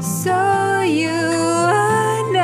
[0.00, 2.38] So you wanna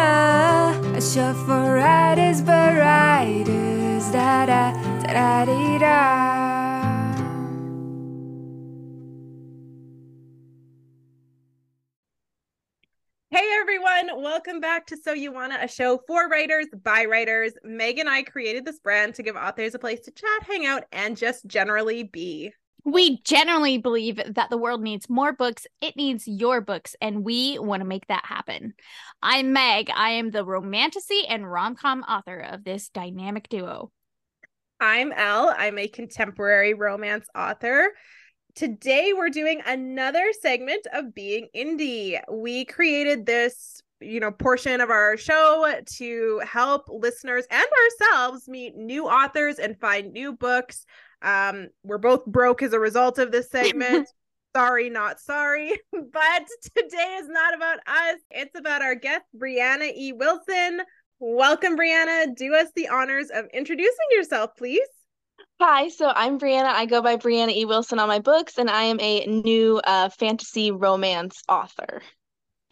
[0.96, 4.72] a show for writers but writers da da
[5.04, 6.34] da da da.
[13.30, 17.52] Hey everyone, welcome back to So You Wanna, a show for writers by writers.
[17.62, 20.82] Meg and I created this brand to give authors a place to chat, hang out,
[20.90, 22.52] and just generally be.
[22.84, 25.66] We generally believe that the world needs more books.
[25.80, 28.74] It needs your books, and we want to make that happen.
[29.22, 29.90] I'm Meg.
[29.94, 33.90] I am the romantasy and rom com author of this dynamic duo.
[34.80, 35.54] I'm Elle.
[35.56, 37.88] I'm a contemporary romance author.
[38.54, 42.20] Today, we're doing another segment of Being Indie.
[42.30, 48.76] We created this, you know, portion of our show to help listeners and ourselves meet
[48.76, 50.84] new authors and find new books.
[51.24, 54.08] Um, we're both broke as a result of this segment.
[54.56, 55.72] sorry, not sorry.
[56.12, 58.20] But today is not about us.
[58.30, 60.12] It's about our guest, Brianna E.
[60.12, 60.82] Wilson.
[61.18, 62.34] Welcome, Brianna.
[62.36, 64.86] Do us the honors of introducing yourself, please.
[65.60, 66.66] Hi, so I'm Brianna.
[66.66, 67.64] I go by Brianna E.
[67.64, 72.02] Wilson on my books, and I am a new uh, fantasy romance author.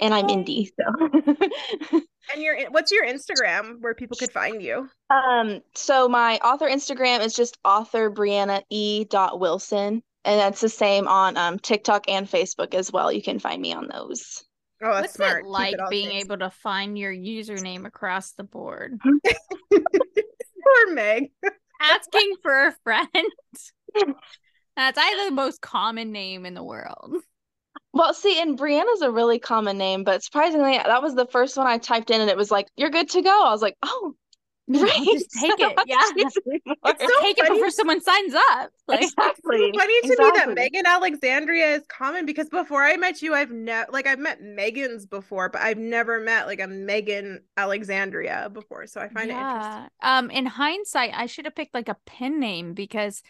[0.02, 0.28] And I'm Oh.
[0.28, 2.00] indie, so.
[2.32, 4.88] And your what's your Instagram where people could find you?
[5.10, 9.04] um, so my author Instagram is just author Brianna E.
[9.04, 13.12] Dot Wilson, and that's the same on um TikTok and Facebook as well.
[13.12, 14.44] You can find me on those.
[14.82, 15.44] Oh, that's What's smart.
[15.44, 16.24] it like all being safe.
[16.24, 18.98] able to find your username across the board?
[19.70, 21.32] Poor Meg.
[21.80, 23.08] Asking for a friend.
[24.76, 27.14] That's either the most common name in the world.
[27.92, 31.66] Well, see, and Brianna's a really common name, but surprisingly, that was the first one
[31.66, 34.14] I typed in, and it was like, "You're good to go." I was like, "Oh,
[34.74, 35.78] I'll just take it.
[35.86, 35.96] Yeah.
[35.96, 36.32] to use.
[36.64, 38.70] It's so Take it before someone signs up.
[38.86, 39.72] Like, Exactly.
[39.76, 40.52] funny to me that.
[40.54, 45.08] Megan Alexandria is common because before I met you, I've never like I've met Megans
[45.08, 48.86] before, but I've never met like a Megan Alexandria before.
[48.86, 49.88] So I find it interesting.
[50.00, 53.22] Um, in hindsight, I should have picked like a pen name because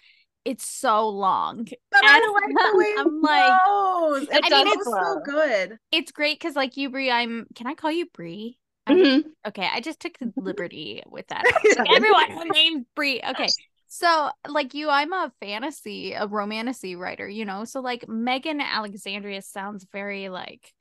[0.45, 1.65] it's so long.
[1.91, 4.23] But And I like the way I'm like- flows.
[4.31, 5.79] It I does mean, it's- so good.
[5.91, 7.47] It's great because like you, Brie, I'm.
[7.55, 8.59] Can I call you Brie?
[8.87, 9.25] I'm- Mhm.
[9.47, 11.45] Okay, I just took the liberty with that.
[11.79, 13.21] Like, everyone named Brie.
[13.27, 13.47] Okay.
[13.89, 17.65] So, like you, I'm a fantasy, a romantasy writer, you know.
[17.67, 20.73] So, like Megan Alexandria sounds very like,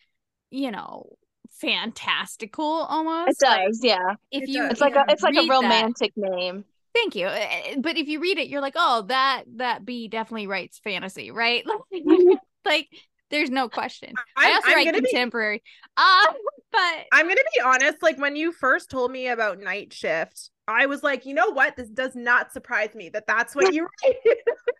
[0.49, 1.07] you know,
[1.51, 3.41] fantastical almost.
[3.41, 4.15] It Like, does, yeah.
[4.31, 4.71] if It you, does.
[4.71, 6.65] It's like a it's like a read that- romantic name.
[6.93, 7.27] Thank you.
[7.27, 7.47] Uh,
[7.79, 11.63] But if you read it, you're like, oh, that that bee definitely writes fantasy, right?
[12.65, 12.89] like,
[13.29, 14.13] there's no question.
[14.35, 15.63] I I'm, also I'm write gonna be contemporary.
[15.97, 16.35] Um,
[16.71, 20.85] but I'm gonna be honest, like when you first told me about night shift, I
[20.85, 21.75] was like, you know what?
[21.75, 24.15] This does not surprise me that that's what you write.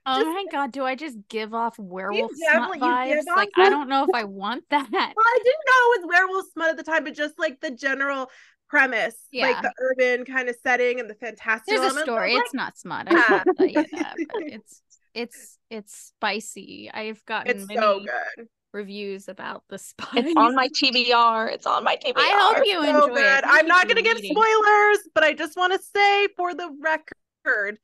[0.05, 3.23] oh my god, do I just give off werewolf smut vibes?
[3.35, 4.89] Like, I don't know if I want that.
[4.91, 7.71] Well, I didn't know it was werewolf smut at the time, but just like the
[7.71, 8.29] general
[8.71, 9.49] premise, Yeah.
[9.51, 11.77] like the urban kind of setting and the fantastic.
[11.77, 12.33] There's a story.
[12.33, 13.07] was It's not smut.
[13.11, 13.43] Yeah.
[13.59, 14.81] I can't that, but it's
[15.13, 16.89] it's it's spicy.
[16.93, 18.47] I've gotten it's many so good.
[18.73, 20.07] reviews about the spice.
[20.15, 21.51] It's on my TBR.
[21.51, 22.13] It's on my TBR.
[22.15, 23.13] I hope you so enjoy it.
[23.15, 23.43] good.
[23.43, 27.77] Thank I'm not gonna give spoilers, but I just want to say for the record,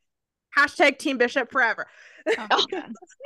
[0.58, 1.86] hashtag Team Bishop forever.
[2.52, 2.66] Oh.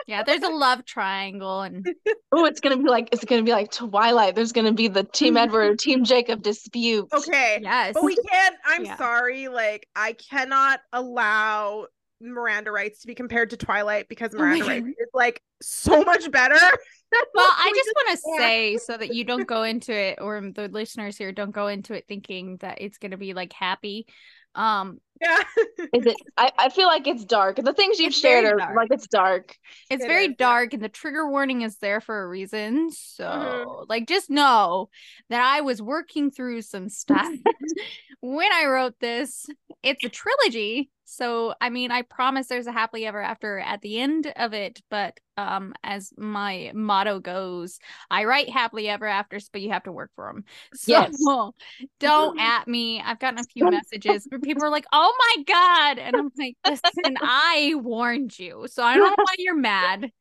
[0.08, 1.86] Yeah, there's a love triangle and
[2.32, 4.36] Oh, it's gonna be like it's gonna be like Twilight.
[4.36, 7.08] There's gonna be the Team Edward, Team Jacob dispute.
[7.14, 7.60] Okay.
[7.62, 7.94] yes.
[7.94, 8.56] But we can't.
[8.66, 8.98] I'm Yeah.
[8.98, 9.48] sorry.
[9.48, 11.88] Like, I cannot allow
[12.22, 16.30] Miranda rights to be compared to Twilight because Oh Miranda rights is like so much
[16.32, 16.56] better.
[16.56, 20.70] Well, I just want to say so that you don't go into it, or the
[20.70, 24.08] listeners here don't go into it thinking that it's gonna be like happy.
[24.56, 25.40] Um, Yeah.
[25.94, 26.18] Is it?
[26.38, 27.58] I, I feel like it's dark.
[27.58, 28.76] The things you've It's shared are dark.
[28.76, 29.58] like it's dark.
[29.90, 32.92] it's It very is, dark, and the trigger warning is there for a reason.
[32.92, 33.86] So, Mhm.
[33.90, 34.90] like, just know
[35.30, 37.28] that I was working through some stuff
[38.22, 39.48] when I wrote this.
[39.84, 44.00] It's a trilogy, so I mean, I promise there's a happily ever after at the
[44.00, 44.82] end of it.
[44.90, 47.80] But um, as my motto goes,
[48.10, 50.44] I write happily ever afters, but you have to work for them.
[50.76, 51.16] So Yes.
[52.00, 53.02] don't at me.
[53.02, 56.56] I've gotten a few messages where people are like, "Oh my god," and I'm like,
[56.66, 60.12] "Listen, I warned you, so I don't know why you're mad."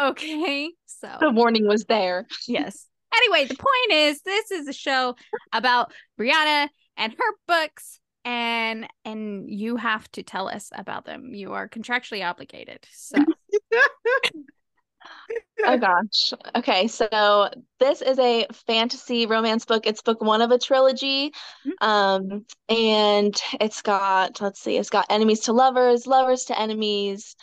[0.00, 2.26] Okay, so The warning was there.
[2.48, 2.86] yes.
[3.16, 5.14] Anyway, the point is, this is a show
[5.52, 11.34] about Brianna and her books, and and you have to tell us about them.
[11.34, 12.86] You are contractually obligated.
[12.92, 13.18] So
[15.66, 16.32] Oh gosh.
[16.56, 17.48] Okay, so
[17.78, 19.86] this is a fantasy romance book.
[19.86, 21.32] It's book one of a trilogy.
[21.80, 27.36] Um, and it's got, let's see, it's got enemies to lovers, lovers to enemies,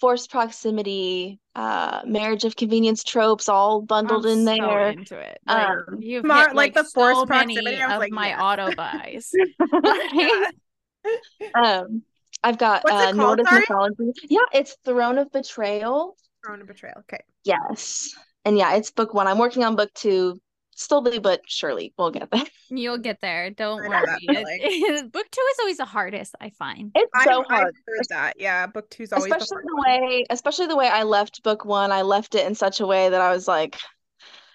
[0.00, 4.88] forced proximity, uh, marriage of convenience tropes all bundled I'm in so there.
[4.90, 5.38] into it.
[5.46, 8.12] Like, Um, you've smart- hit, like like, the forced so many proximity, I of like,
[8.12, 8.40] my yes.
[8.40, 9.32] auto buys.
[10.12, 10.50] Yeah.
[11.54, 12.02] um,
[12.44, 13.60] I've got What's uh, Nordic sorry?
[13.60, 14.12] mythology.
[14.28, 16.16] Yeah, it's Throne of Betrayal.
[16.44, 16.94] Throne of betrayal.
[17.00, 17.20] Okay.
[17.44, 18.14] Yes,
[18.44, 19.26] and yeah, it's book one.
[19.26, 20.40] I'm working on book two
[20.78, 21.92] slowly but surely.
[21.98, 22.44] We'll get there.
[22.70, 23.50] You'll get there.
[23.50, 24.06] Don't I worry.
[24.22, 26.92] It- book two is always the hardest, I find.
[26.94, 27.76] It's I've, so I've hard.
[27.86, 28.34] heard that.
[28.38, 30.00] Yeah, book two's always the especially hard the one.
[30.00, 33.08] way especially the way I left book one I left it in such a way
[33.08, 33.76] that I was like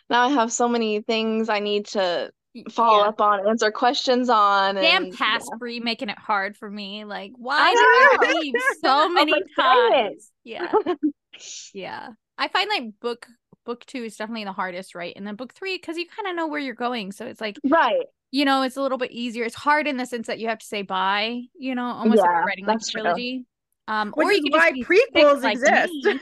[0.09, 2.31] now I have so many things I need to
[2.69, 3.09] follow yeah.
[3.09, 5.57] up on answer questions on Damn and pass yeah.
[5.57, 7.03] free making it hard for me.
[7.03, 8.53] Like, I why did I leave
[8.83, 10.31] so many like, times?
[10.43, 10.71] Yeah.
[11.73, 12.09] Yeah.
[12.37, 13.27] I find like book
[13.65, 15.13] book two is definitely the hardest, right?
[15.15, 17.11] And then book three, because you kind of know where you're going.
[17.11, 19.43] So it's like, right you know, it's a little bit easier.
[19.43, 22.31] It's hard in the sense that you have to say bye, you know, almost like
[22.31, 23.01] Yeah, you're writing like a that's true.
[23.01, 23.45] trilogy.
[23.87, 25.93] Um, Which or you can why just be sick prequels like exist.
[26.03, 26.19] me.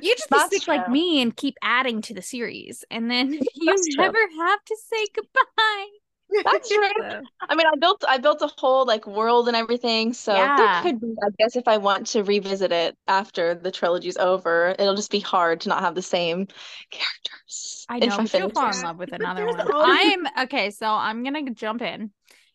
[0.00, 3.32] You just be That's sick like me and keep adding to the series, and then
[3.54, 4.04] you That's true.
[4.06, 5.86] never have to say goodbye.
[6.44, 10.12] That's true So, I mean I built I built a whole like world and everything
[10.12, 10.56] so Yeah.
[10.56, 14.74] there could be I guess if I want to revisit it after the trilogy's over
[14.78, 16.46] it'll just be hard to not have the same
[16.90, 19.72] characters I if know, I but you'll fall in love with another one.
[19.80, 22.12] I'm okay, so I'm gonna jump in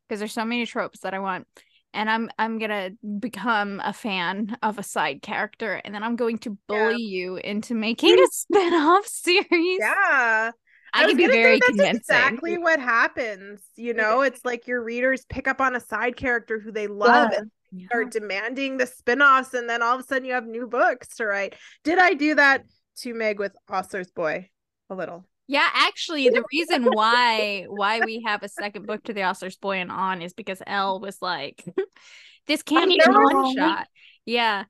[0.07, 1.47] because there's so many tropes that I want,
[1.93, 6.37] and I'm I'm gonna become a fan of a side character, and then I'm going
[6.39, 6.91] to Yeah.
[6.91, 9.79] bully you into making a spin-off series.
[9.79, 10.51] yeah.
[10.93, 13.61] I, was can be gonna say that's exactly what happens.
[13.75, 17.29] You know, it's like your readers pick up on a side character who they love
[17.31, 17.39] Yeah.
[17.39, 17.87] and Yeah.
[17.87, 21.25] start demanding the spin-offs, and then all of a sudden you have new books to
[21.25, 21.55] write.
[21.83, 22.65] Did I do that
[22.97, 24.49] to Meg with Osler's Boy?
[24.89, 25.25] A little.
[25.47, 29.77] Yeah, actually, the reason why why we have a second book to the Osler's Boy
[29.77, 31.65] and on is because Elle was like,
[32.47, 33.87] "This can't be one shot."
[34.25, 34.63] Yeah.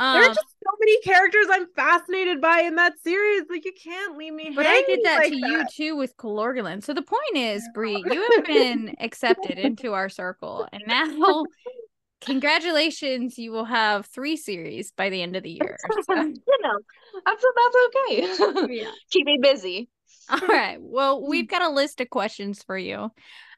[0.00, 3.44] There Um, are just so many characters I'm fascinated by in that series.
[3.50, 6.82] Like you can't leave me But I did that like to you too with Calorgalan.
[6.82, 11.44] So the point is, Brie, you have been accepted into our circle, and now,
[12.20, 15.76] congratulations, you will have three series by the end of the year.
[16.06, 16.78] So, you know
[17.26, 18.90] that's that's okay yeah.
[19.10, 19.88] keep me busy
[20.28, 20.78] All right.
[20.80, 23.10] Well, we've got a list of questions for you,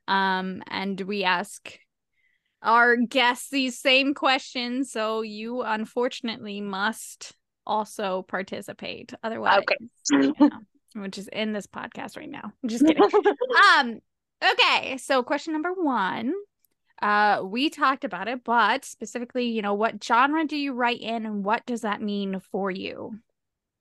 [0.09, 1.71] um, and we ask
[2.63, 4.91] our guests these same questions.
[4.93, 7.33] So you unfortunately must
[7.67, 9.13] also participate.
[9.23, 9.63] Otherwise,
[10.11, 10.33] Okay.
[10.95, 12.53] which is in this podcast right now.
[12.63, 13.03] I'm just kidding.
[13.79, 14.01] um
[14.45, 16.33] okay so question number one
[17.01, 21.25] uh we talked about it but specifically you know what genre do you write in
[21.27, 23.19] and what does that mean for you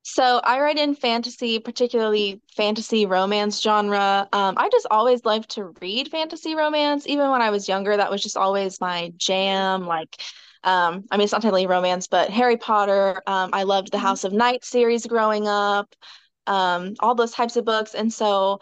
[0.03, 4.27] So I write in fantasy, particularly fantasy romance genre.
[4.33, 7.05] Um, I just always loved to read fantasy romance.
[7.07, 9.85] Even when I was younger, that was just always my jam.
[9.85, 10.19] Like,
[10.63, 13.21] um, I mean, it's not technically romance, but Harry Potter.
[13.27, 14.01] Um, I loved the Mhm.
[14.01, 15.95] House of Night series growing up.
[16.47, 17.93] Um, all those types of books.
[17.93, 18.59] And so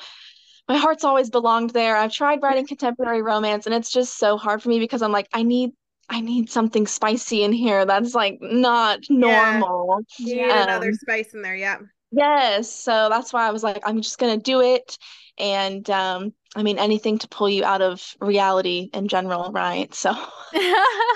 [0.68, 1.95] my heart's always belonged there.
[1.95, 5.27] I've tried writing contemporary romance, and it's just so hard for me because I'm like,
[5.33, 5.71] I need
[6.10, 9.64] I need something spicy in here that's like not Yeah.
[9.64, 10.02] normal.
[10.18, 10.58] You need Yeah.
[10.58, 11.80] another Um, spice in there, yeah.
[12.12, 14.98] Yes, so that's why I was like, I'm just gonna do it.
[15.38, 19.94] And um, I mean, anything to pull you out of reality in general, right?
[19.94, 20.12] So
[20.54, 21.10] I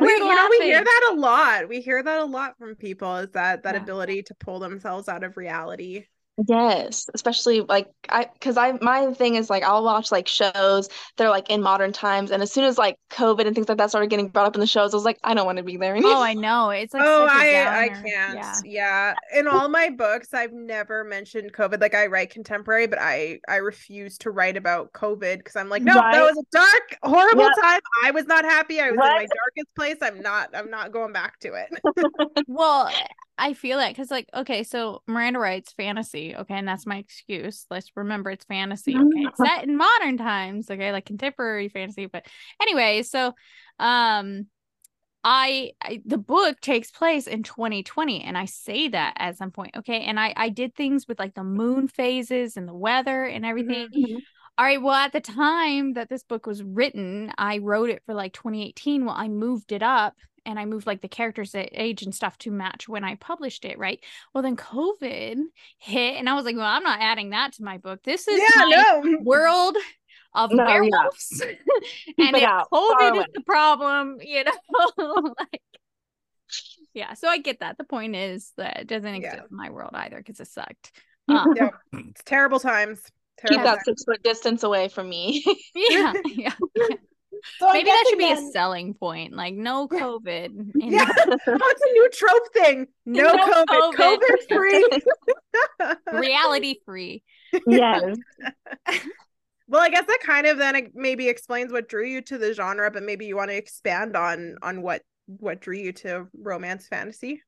[0.00, 1.68] We're you know, we hear that a lot.
[1.68, 3.76] We hear that a lot from people is that that Yeah.
[3.76, 6.06] ability to pull themselves out of reality.
[6.48, 11.24] Yes, especially like I, because I my thing is like I'll watch like shows that
[11.26, 13.90] are like in modern times, and as soon as like COVID and things like that
[13.90, 15.76] started getting brought up in the shows, I was like, I don't want to be
[15.76, 16.12] there anymore.
[16.16, 18.02] oh i know it's like oh, such a I I downer.
[18.02, 18.34] can't.
[18.36, 19.14] yeah Yeah.
[19.38, 21.80] In all my books, I've never mentioned COVID.
[21.80, 25.82] Like I write contemporary, but I I refuse to write about COVID because I'm like,
[25.82, 27.52] no, that was a dark, horrible Yep.
[27.60, 27.80] time.
[28.04, 28.80] I was not happy.
[28.80, 29.96] I was in my darkest place.
[30.02, 30.50] I'm not.
[30.54, 31.68] I'm not going back to it.
[32.46, 32.90] well
[33.38, 37.66] i feel it because like okay so miranda writes fantasy okay and that's my excuse
[37.70, 42.24] let's remember it's fantasy okay it's set in modern times okay like contemporary fantasy but
[42.60, 43.32] anyway so
[43.78, 44.46] um
[45.24, 49.76] I, I the book takes place in 2020 and I say that at some point
[49.76, 53.46] okay and I I did things with like the moon phases and the weather and
[53.46, 54.16] everything Mhm.
[54.58, 58.14] all right well at the time that this book was written I wrote it for
[58.14, 62.14] like 2018 well I moved it up and I moved like the characters age and
[62.14, 63.98] stuff to match when I published it right
[64.34, 65.36] well then COVID
[65.78, 68.38] hit and I was like well I'm not adding that to my book this is
[68.40, 68.64] yeah.
[68.64, 69.18] my No.
[69.22, 69.76] world
[70.34, 70.80] of No, yeah.
[70.80, 71.42] werewolves
[72.18, 73.18] and if out, far COVID away.
[73.20, 75.62] is the problem you know like
[76.94, 79.42] yeah so I get that the point is that it doesn't exist Yeah.
[79.50, 80.92] in my world either because it sucked
[81.28, 81.70] um, Yeah.
[81.92, 83.00] It's terrible times.
[83.46, 83.82] Keep that times.
[83.84, 85.44] six foot distance away from me.
[85.74, 86.52] yeah yeah
[87.58, 89.32] So Maybe that should be a selling point.
[89.34, 90.72] Like no COVID.
[90.74, 91.04] Yeah.
[91.26, 92.86] then- it's a new trope thing.
[93.06, 93.94] No, No COVID.
[93.94, 94.18] COVID.
[94.18, 96.18] COVID free.
[96.20, 97.22] reality free.
[97.66, 98.16] Yes.
[99.68, 102.90] well, I guess that kind of then maybe explains what drew you to the genre,
[102.90, 107.42] but maybe you want to expand on on what what drew you to romance fantasy.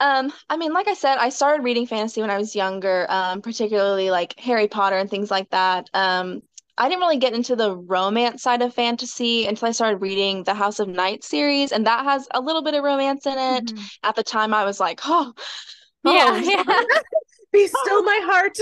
[0.00, 3.42] Um, I mean, like I said, I started reading fantasy when I was younger, um,
[3.42, 5.88] particularly like Harry Potter and things like that.
[5.94, 6.42] Um,
[6.76, 10.54] I didn't really get into the romance side of fantasy until I started reading the
[10.54, 13.66] House of Night series, and that has a little bit of romance in it.
[13.66, 13.90] Mhm.
[14.02, 15.32] At the time, I was like, oh,
[16.04, 16.36] Yeah, oh.
[16.36, 16.64] yeah.
[17.52, 18.58] Be still my heart.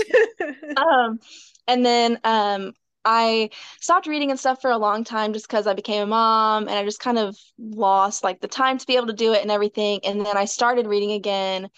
[0.77, 1.19] Um,
[1.67, 2.73] and then um,
[3.05, 3.49] I
[3.81, 6.77] stopped reading and stuff for a long time just because I became a mom and
[6.77, 9.51] I just kind of lost like the time to be able to do it and
[9.51, 10.01] everything.
[10.03, 11.69] And then I started reading again,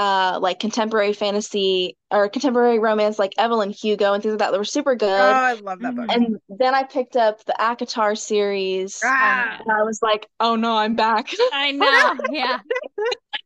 [0.00, 4.56] uh, like contemporary fantasy or contemporary romance, like Evelyn Hugo and things like that that
[4.56, 5.10] were super oh, good.
[5.10, 6.06] I love that book.
[6.10, 8.98] And then I picked up the ACOTAR series.
[9.04, 9.58] Ah.
[9.60, 11.28] And I was like, oh no, I'm back.
[11.52, 12.14] I know.
[12.30, 12.60] Yeah.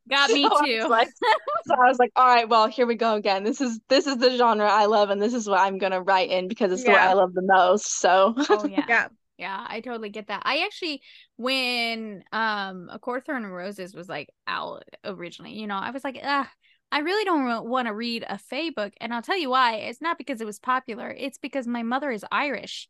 [0.09, 0.89] Got me So I too.
[0.89, 1.09] like-
[1.67, 3.43] so I was like, all right, well, here we go again.
[3.43, 6.31] This is this is the genre I love, and this is what I'm gonna write
[6.31, 7.99] in because it's the one I love the most.
[7.99, 8.85] So oh yeah.
[8.89, 9.09] Yeah.
[9.37, 10.43] Yeah, I totally get that.
[10.45, 11.03] I actually,
[11.37, 16.05] when um, A Court Thorn and Roses was like out originally, you know, I was
[16.05, 16.51] like, ah,
[16.93, 19.77] I really don't want to read a Fae book, and I'll tell you why.
[19.77, 21.11] It's not because it was popular.
[21.11, 22.89] It's because my mother is Irish,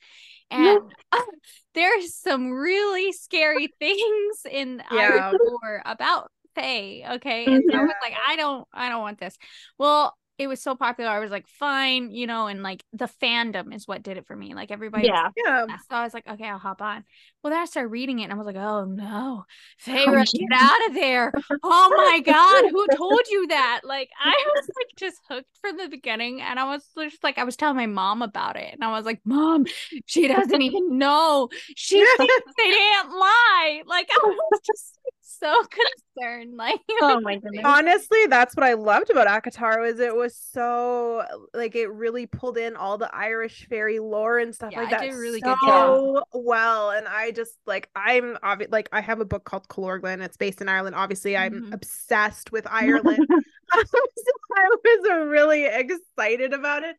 [0.51, 0.79] and
[1.75, 5.33] there's some really scary things in Irish Yeah.
[5.33, 7.05] lore about Fae.
[7.15, 9.37] Okay, and so I was like, I don't, I don't want this.
[9.79, 10.15] Well.
[10.37, 11.11] It was so popular.
[11.11, 14.35] I was like, fine, you know, and like the fandom is what did it for
[14.35, 14.53] me.
[14.55, 15.67] Like everybody yeah, Yeah.
[15.67, 17.05] so I was like, okay, I'll hop on.
[17.43, 19.45] Well, then I started reading it and I was like, oh no,
[19.87, 20.47] Oh, Feyre, yeah.
[20.49, 21.33] get out of there.
[21.63, 23.83] Oh my God, who told you that?
[23.85, 26.41] Like, I was like just hooked from the beginning.
[26.41, 28.73] And I was just like, I was telling my mom about it.
[28.75, 29.67] And I was like, Mom,
[30.07, 31.49] she doesn't even know.
[31.77, 33.83] She thinks they didn't lie.
[33.87, 34.99] Like, I was just
[35.39, 35.55] so
[36.17, 36.57] concerned.
[36.57, 37.63] Like, oh my goodness.
[37.65, 42.59] Honestly, that's what I loved about ACOTAR was it was so like it really pulled
[42.59, 45.55] in all the Irish fairy lore and stuff Yeah, like it that did really so
[45.55, 46.91] good well.
[46.91, 50.23] And I just like I'm obvi- like I have a book called Calorglan.
[50.23, 50.97] It's based in Ireland.
[50.97, 51.75] Obviously, I'm Mhm.
[51.75, 53.27] obsessed with Ireland.
[53.29, 53.99] so
[54.57, 56.97] I was really excited about it.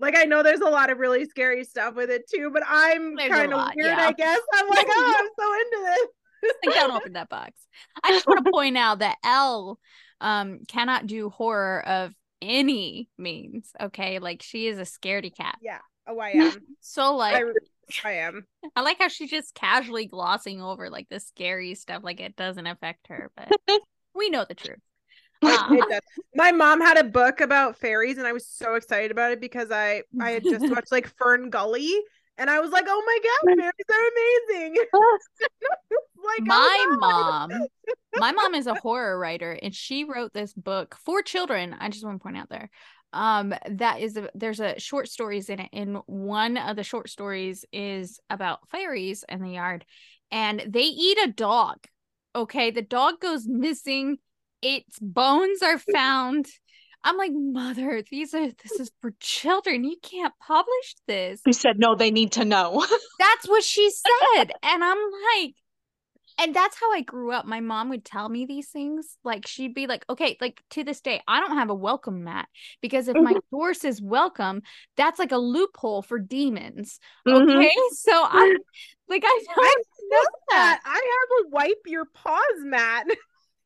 [0.00, 3.16] Like I know there's a lot of really scary stuff with it too, but I'm
[3.16, 4.06] kind of weird, yeah.
[4.06, 4.40] I guess.
[4.54, 6.08] I'm like, oh, I'm so into this.
[6.64, 7.52] Like, don't open that box.
[8.02, 9.78] I just want to point out that Elle
[10.20, 13.70] um cannot do horror of any means.
[13.80, 15.56] Okay, like she is a scaredy cat.
[15.60, 15.78] Yeah.
[16.06, 16.52] Oh, I am.
[16.80, 17.44] So like
[18.04, 18.32] I, I,
[18.76, 22.66] I like how she's just casually glossing over like the scary stuff, like it doesn't
[22.66, 23.50] affect her, but
[24.14, 24.78] we know the truth.
[25.42, 26.00] It does.
[26.34, 29.70] My mom had a book about fairies, and I was so excited about it because
[29.70, 31.94] I I had just watched like Fern Gully,
[32.36, 34.84] and I was like, oh my god, fairies are amazing.
[36.24, 37.50] like my mom
[38.16, 42.04] my mom is a horror writer and she wrote this book for children i just
[42.04, 42.70] want to point out there
[43.12, 47.08] um that is a, there's a short stories in it and one of the short
[47.08, 49.84] stories is about fairies in the yard
[50.30, 51.78] and they eat a dog
[52.34, 54.18] okay the dog goes missing
[54.60, 56.46] its bones are found
[57.04, 61.78] i'm like mother these are this is for children you can't publish this Who said
[61.78, 61.94] no?
[61.94, 62.84] They need to know.
[63.18, 64.52] that's what she said.
[64.62, 65.54] and I'm like,
[66.38, 67.44] and that's how I grew up.
[67.46, 69.16] My mom would tell me these things.
[69.24, 72.48] Like she'd be like, okay, like to this day, I don't have a welcome mat
[72.80, 74.62] because if my door says welcome,
[74.96, 77.00] that's like a loophole for demons.
[77.28, 77.44] Okay.
[77.44, 77.68] Mhm.
[77.92, 78.56] So I
[79.08, 80.38] like I I don't know that.
[80.50, 80.80] that.
[80.84, 83.06] I have a wipe your paws mat.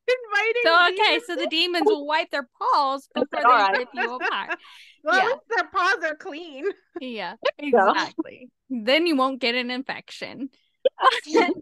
[0.05, 0.61] Inviting.
[0.65, 3.77] So okay, so the demons will wipe their paws before they right.
[3.77, 4.57] rip you apart.
[5.03, 6.65] well, at least their paws are clean.
[6.99, 8.49] Yeah, exactly.
[8.69, 10.49] then you won't get an infection.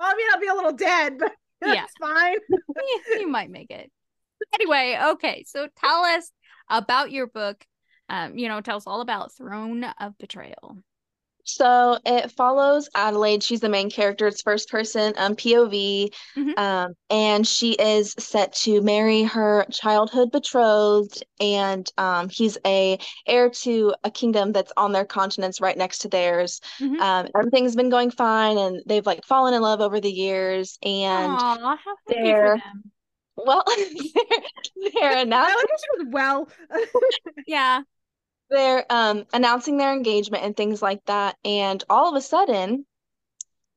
[0.00, 1.86] Well, I mean, I'll be a little dead, but that's Yeah.
[2.00, 2.36] fine.
[3.18, 3.90] You might make it.
[4.54, 5.44] Anyway, okay.
[5.46, 6.30] So tell us
[6.70, 7.64] about your book.
[8.08, 10.78] Um, you know, tell us all about Throne of Betrayal.
[11.48, 13.42] So it follows Adelaide.
[13.42, 14.26] She's the main character.
[14.26, 16.12] It's first person um, POV.
[16.36, 16.58] Mhm.
[16.58, 23.48] Um, and she is set to marry her childhood betrothed, and um, he's a heir
[23.48, 26.60] to a kingdom that's on their continents right next to theirs.
[26.80, 27.00] Mhm.
[27.00, 30.78] Um, everything's been going fine, and they've like fallen in love over the years.
[30.82, 32.62] And Aw, how they're-
[33.36, 36.48] well, they're, they're I announcing like how she was well.
[37.46, 37.82] Yeah.
[38.50, 41.36] They're um announcing their engagement and things like that.
[41.44, 42.86] And all of a sudden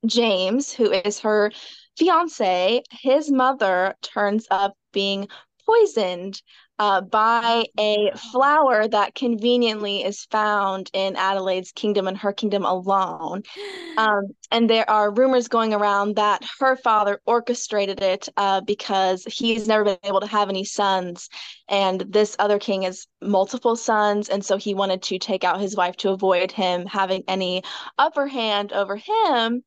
[0.05, 1.51] James who is her
[1.97, 5.27] fiance his mother turns up being
[5.65, 6.41] poisoned
[6.81, 13.43] uh, by a flower that conveniently is found in Adelaide's kingdom and her kingdom alone.
[13.97, 19.67] Um, and there are rumors going around that her father orchestrated it uh, because he's
[19.67, 21.27] never been able to have any sons.
[21.67, 24.29] And this other king has multiple sons.
[24.29, 27.63] And so he wanted to take out his wife to avoid him having any
[27.97, 29.61] upper hand over him.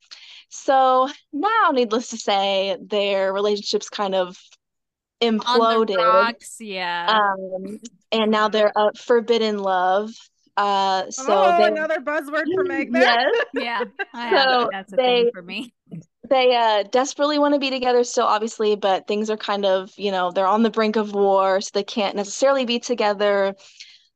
[0.48, 4.38] So now, needless to say, their relationship's kind of
[5.30, 5.96] imploded.
[5.96, 7.06] rocks, yeah.
[7.08, 7.80] Um,
[8.12, 10.10] and now they're uh, forbidden love.
[10.56, 13.02] Uh, so oh, they, another buzzword for Meg there.
[13.02, 13.84] yes, yeah.
[14.14, 15.74] I so that's a they- thing for me.
[16.30, 20.12] they uh, desperately want to be together still, obviously, but things are kind of, you
[20.12, 23.54] know, they're on the brink of war, so they can't necessarily be together.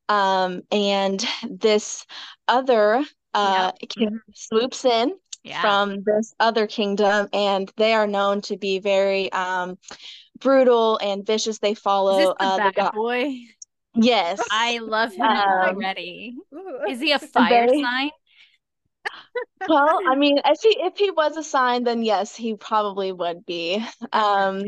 [0.07, 2.05] Um, and this
[2.47, 3.03] other
[3.35, 5.13] uh, king swoops in
[5.43, 5.61] Yeah.
[5.61, 9.77] from this other kingdom, and they are known to be very um,
[10.39, 11.59] brutal and vicious.
[11.59, 12.93] They Is follow this the uh, bad god.
[12.93, 13.33] boy?
[13.95, 14.39] Yes.
[14.51, 15.37] I love him Um,
[15.75, 16.35] already.
[16.89, 18.11] Is he a fire Very- sign?
[19.67, 23.45] Well, I mean, if he if he was a sign, then yes, he probably would
[23.45, 23.83] be.
[24.13, 24.63] Um,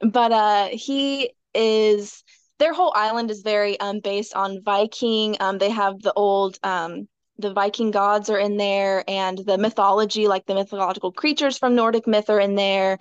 [0.00, 2.22] but uh, he is.
[2.58, 5.36] Their whole island is very um based on Viking.
[5.40, 10.26] Um, they have the old um the Viking gods are in there, and the mythology,
[10.26, 12.98] like the mythological creatures from Nordic myth, are in there.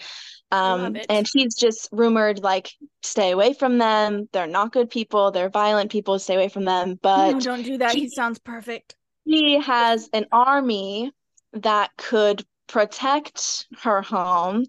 [0.51, 2.71] Um, and he's just rumored like
[3.03, 4.29] stay away from them.
[4.31, 5.31] They're not good people.
[5.31, 6.17] They're violent people.
[6.19, 6.97] Stay away from them.
[7.01, 7.95] But no, don't do that.
[7.95, 8.95] He sounds perfect.
[9.25, 11.11] He has an army
[11.53, 14.65] that could protect her home,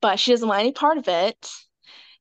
[0.00, 1.50] but she doesn't want any part of it.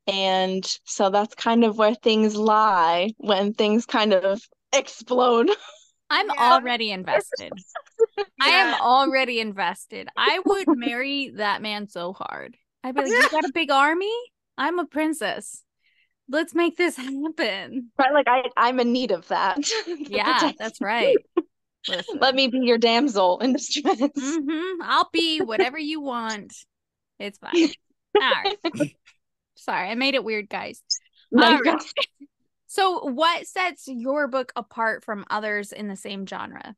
[0.07, 4.41] And so that's kind of where things lie when things kind of
[4.73, 5.49] explode.
[6.09, 6.53] I'm Yeah.
[6.53, 7.53] already invested.
[8.39, 10.07] I am already invested.
[10.15, 12.57] I would marry that man so hard.
[12.83, 14.13] I'd be like, you got a big army?
[14.57, 15.63] I'm a princess.
[16.29, 17.91] Let's make this happen.
[17.97, 18.13] Right?
[18.13, 19.59] Like I, I'm in need of that.
[20.09, 21.17] Yeah, that's right.
[21.87, 22.17] Listen.
[22.21, 23.99] Let me be your damsel in distress.
[23.99, 26.53] hmm I'll be whatever you want.
[27.19, 27.53] It's fine.
[28.15, 28.57] All right.
[29.55, 30.81] Sorry, I made it weird, guys.
[31.31, 31.59] No,
[32.67, 36.75] So, what sets your book apart from others in the same genre?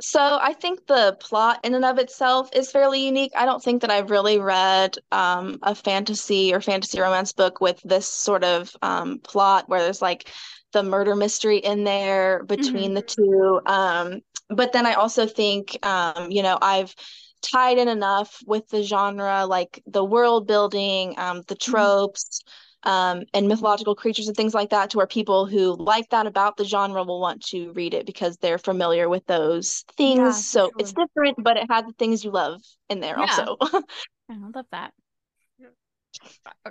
[0.00, 3.32] So I think the plot in and of itself is fairly unique.
[3.36, 7.80] I don't think that I've really read um, a fantasy or fantasy romance book with
[7.84, 10.30] this sort of um, plot where there's like
[10.72, 13.60] the murder mystery in there between the two.
[13.66, 16.94] Um, but then I also think, um, you know, I've
[17.40, 22.40] tied in enough with the genre, like the world building, um, the tropes,
[22.84, 26.56] um, and mythological creatures and things like that, to where people who like that about
[26.56, 30.18] the genre will want to read it because they're familiar with those things.
[30.18, 33.46] Yeah, for so it's different, but it had the things you love in there Yeah.
[33.46, 33.56] also.
[34.30, 34.92] I love that.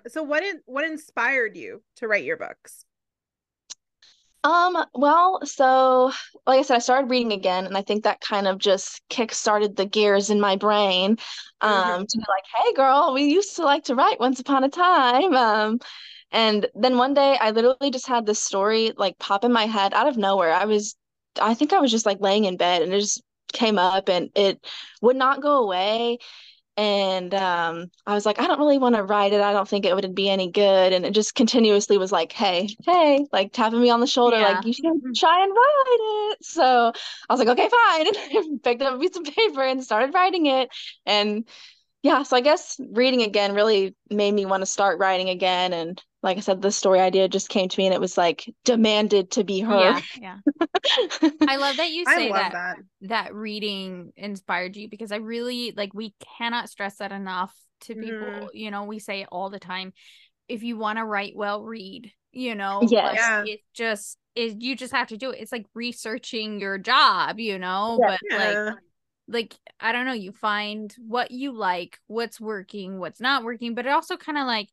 [0.07, 2.85] So what in, what inspired you to write your books?
[4.43, 6.11] Um, well, so
[6.45, 9.75] like I said, I started reading again, and I think that kind of just kick-started
[9.77, 11.17] the gears in my brain,
[11.61, 14.69] um, to be like, hey girl, we used to like to write once upon a
[14.69, 15.33] time.
[15.33, 15.79] Um,
[16.31, 19.93] and then one day I literally just had this story like pop in my head
[19.93, 20.51] out of nowhere.
[20.51, 20.95] I was,
[21.39, 23.21] I think I was just like laying in bed and it just
[23.53, 24.59] came up and it
[25.01, 26.17] would not go away.
[26.75, 29.41] And um, I was like, I don't really want to write it.
[29.41, 30.91] I don't think it would be any good.
[30.91, 34.47] And it just continuously was like, hey, hey, like tapping me on the shoulder, Yeah.
[34.57, 36.43] like, you should try and write it.
[36.43, 36.91] So
[37.29, 38.07] I was like, okay, fine.
[38.07, 40.69] And I picked up a piece of paper and started writing it.
[41.05, 41.47] And
[42.03, 45.73] yeah, so I guess reading again really made me want to start writing again.
[45.73, 48.49] And like I said, the story idea just came to me and it was like
[48.65, 50.01] demanded to be Yeah, her.
[50.15, 50.37] yeah.
[51.47, 52.77] I love that you I say love that, that.
[53.01, 58.49] that reading inspired you because I really like we cannot stress that enough to people.
[58.49, 58.49] Mhm.
[58.53, 59.93] You know, we say it all the time.
[60.47, 62.11] If you want to write well, read.
[62.31, 63.05] You know, Yes.
[63.05, 63.43] like, Yeah.
[63.45, 64.55] it just is.
[64.57, 65.39] You just have to do it.
[65.41, 67.39] It's like researching your job.
[67.39, 68.07] You know, Yeah.
[68.07, 68.73] but like Yeah.
[69.27, 73.85] like I don't know, you find what you like, what's working, what's not working, but
[73.85, 74.69] it also kind of like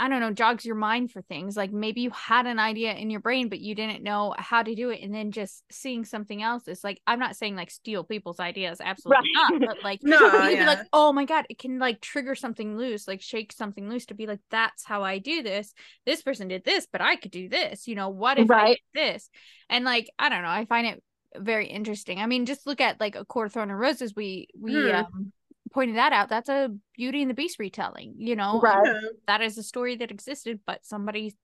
[0.00, 1.56] I don't know, jogs your mind for things.
[1.56, 4.74] Like maybe you had an idea in your brain, but you didn't know how to
[4.74, 5.02] do it.
[5.02, 8.80] And then just seeing something else is like, I'm not saying like steal people's ideas,
[8.80, 9.34] absolutely Right.
[9.34, 9.54] not.
[9.64, 12.76] But like, No, you can be like, oh my God, it can like trigger something
[12.76, 15.74] loose, like shake something loose to be like, that's how I do this.
[16.06, 17.88] This person did this, but I could do this.
[17.88, 19.28] You know, what if I did this?
[19.68, 21.02] And like, I don't know, I find it
[21.36, 22.18] very interesting.
[22.20, 24.14] I mean, just look at like a Court of Thorn and Roses.
[24.14, 24.94] We we Mhm.
[25.00, 25.32] um,
[25.68, 26.28] pointed that out.
[26.28, 28.14] That's a Beauty and the Beast retelling.
[28.18, 28.86] You know, Right.
[29.26, 31.34] That is a story that existed, but somebody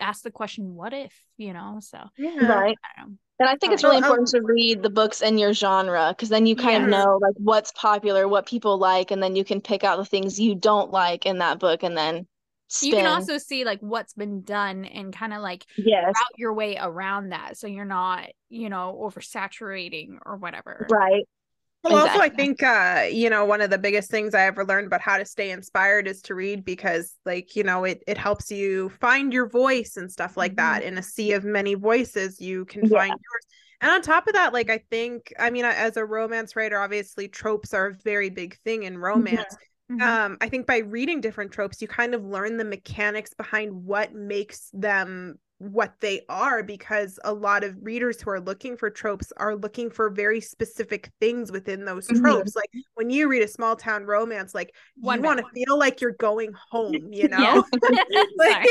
[0.00, 2.46] asked the question, "What if?" You know, so Yeah.
[2.46, 2.76] Right.
[2.98, 3.04] I.
[3.38, 6.30] And I think it's really um, important to read the books in your genre because
[6.30, 9.60] then you kind of know like what's popular, what people like, and then you can
[9.60, 12.26] pick out the things you don't like in that book and then
[12.68, 12.90] spin.
[12.90, 16.54] You can also see like what's been done and kind of like yes, route your
[16.54, 20.86] way around that so you're not, you know, oversaturating or whatever.
[20.90, 21.26] right.
[21.88, 24.88] Well, also, I think uh, you know, one of the biggest things I ever learned
[24.88, 28.50] about how to stay inspired is to read because, like, you know, it it helps
[28.50, 30.82] you find your voice and stuff like that.
[30.82, 32.88] In a sea of many voices, you can Yeah.
[32.88, 33.46] find yours.
[33.80, 37.28] And on top of that, like, I think, I mean, as a romance writer, obviously
[37.28, 39.56] tropes are a very big thing in romance.
[39.88, 40.08] Mhm.
[40.08, 44.12] Um, I think by reading different tropes, you kind of learn the mechanics behind what
[44.14, 49.32] makes them what they are because a lot of readers who are looking for tropes
[49.38, 52.20] are looking for very specific things within those Mhm.
[52.22, 52.54] tropes.
[52.54, 56.00] Like when you read a small town romance, like One you want to feel like
[56.00, 57.64] you're going home, you know?
[58.36, 58.68] Like.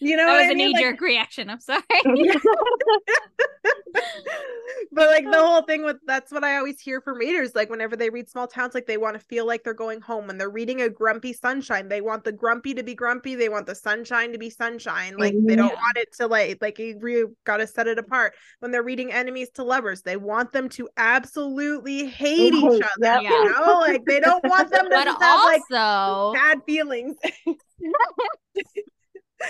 [0.00, 0.68] You know That what was I a mean?
[0.68, 1.50] knee Like, jerk reaction.
[1.50, 1.82] I'm sorry.
[4.92, 7.54] but like the whole thing with that's what I always hear from readers.
[7.54, 10.26] Like whenever they read small towns, like they want to feel like they're going home.
[10.26, 13.34] When they're reading a grumpy sunshine, they want the grumpy to be grumpy.
[13.34, 15.16] They want the sunshine to be sunshine.
[15.16, 15.76] Like they don't mm-hmm.
[15.76, 18.34] want it to like like you really gotta set it apart.
[18.60, 23.22] When they're reading enemies to lovers, they want them to absolutely hate each other.
[23.22, 23.22] yep.
[23.22, 27.16] You know, like they don't want them to but just have like bad feelings.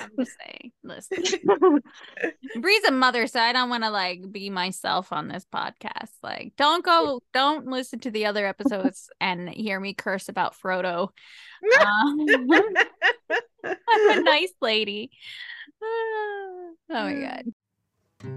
[0.00, 1.22] I'm just saying, listen,
[2.60, 6.10] Bree's a mother, so I don't want to like be myself on this podcast.
[6.22, 11.08] Like, don't go, don't listen to the other episodes and hear me curse about Frodo.
[11.80, 12.26] Um,
[13.64, 15.10] I'm a nice lady.
[15.82, 17.44] oh my god.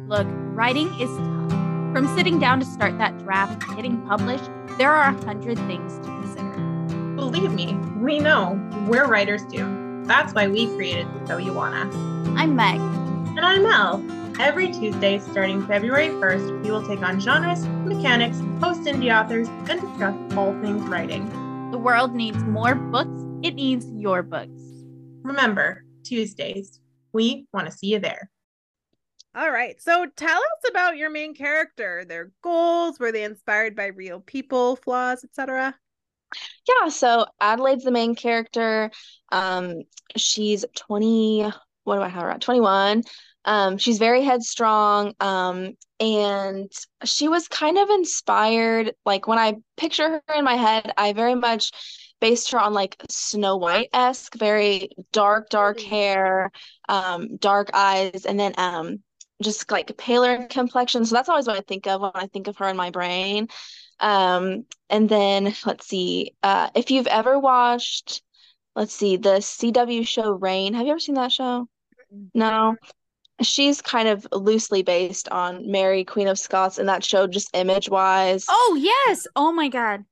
[0.08, 1.52] Look, writing is tough.
[1.94, 5.98] From sitting down to start that draft to getting published, there are a hundred things
[5.98, 6.42] to consider.
[7.16, 8.58] Believe me, we know.
[8.88, 9.91] We're writers too.
[10.12, 11.90] That's why we created So You Wanna.
[12.36, 12.82] I'm Meg.
[13.38, 14.06] And I'm Mel.
[14.42, 19.80] Every Tuesday, starting February 1st, we will take on genres, mechanics, post indie authors, and
[19.80, 21.30] discuss all things writing.
[21.72, 23.24] The world needs more books.
[23.42, 24.62] It needs your books.
[25.22, 26.82] Remember, Tuesdays,
[27.14, 28.30] we want to see you there.
[29.34, 29.82] All right.
[29.82, 34.76] So tell us about your main character, their goals, were they inspired by real people,
[34.76, 35.74] flaws, etc.?
[36.68, 38.92] Yeah, so Adelaide's the main character.
[39.32, 39.82] Um,
[40.16, 41.52] she's 20,
[41.84, 42.42] what do I have at?
[42.42, 43.04] 21.
[43.46, 45.14] Um, she's very headstrong.
[45.20, 46.72] Um, and
[47.06, 51.36] she was kind of inspired, like when I picture her in my head, I very
[51.36, 51.72] much
[52.20, 55.88] based her on like Snow White-esque, very dark, dark Mm.
[55.88, 56.52] hair,
[56.90, 59.00] um, dark eyes, and then um
[59.42, 61.04] just like paler complexion.
[61.04, 63.48] So that's always what I think of when I think of her in my brain.
[64.02, 68.22] Um, and then let's see, uh, if you've ever watched,
[68.76, 71.68] let's see, the CW show Reign, have you ever seen that show?
[72.34, 72.76] No.
[73.42, 77.90] She's kind of loosely based on Mary, Queen of Scots, and that show, just image
[77.90, 78.46] wise.
[78.50, 79.26] Oh yes!
[79.36, 80.04] Oh my god!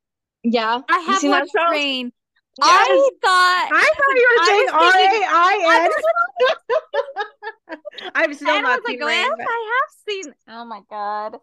[0.42, 0.80] Yeah.
[0.88, 1.70] I have seen that watched show?
[1.70, 2.12] Reign.
[2.58, 2.88] Yes.
[2.90, 5.88] I thought I thought you were saying R A I
[7.68, 8.10] N.
[8.14, 9.16] I've still and I not was like, seen Rain.
[9.16, 9.90] yes, but- I have
[10.24, 10.34] seen.
[10.48, 11.36] Oh my god!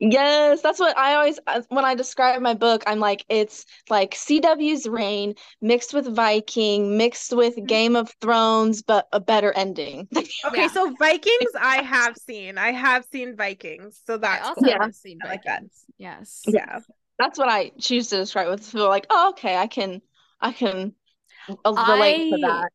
[0.00, 4.12] Yes, that's what I always, uh, when I describe my book, I'm like, it's like
[4.14, 10.08] CW's Reign mixed with Viking, mixed with Game of Thrones, but a better ending.
[10.46, 10.68] Okay, Yeah.
[10.68, 12.56] so Vikings, I have seen.
[12.56, 14.70] I have seen Vikings, so I that's also cool.
[14.70, 14.78] Yeah.
[14.82, 15.44] have seen I like.
[15.44, 15.84] Vikings.
[15.98, 16.42] Yes.
[16.46, 16.78] Yeah.
[17.18, 20.00] That's what I choose to describe with feel like, oh, okay, I can,
[20.40, 20.94] I can
[21.50, 22.70] uh, relate to that.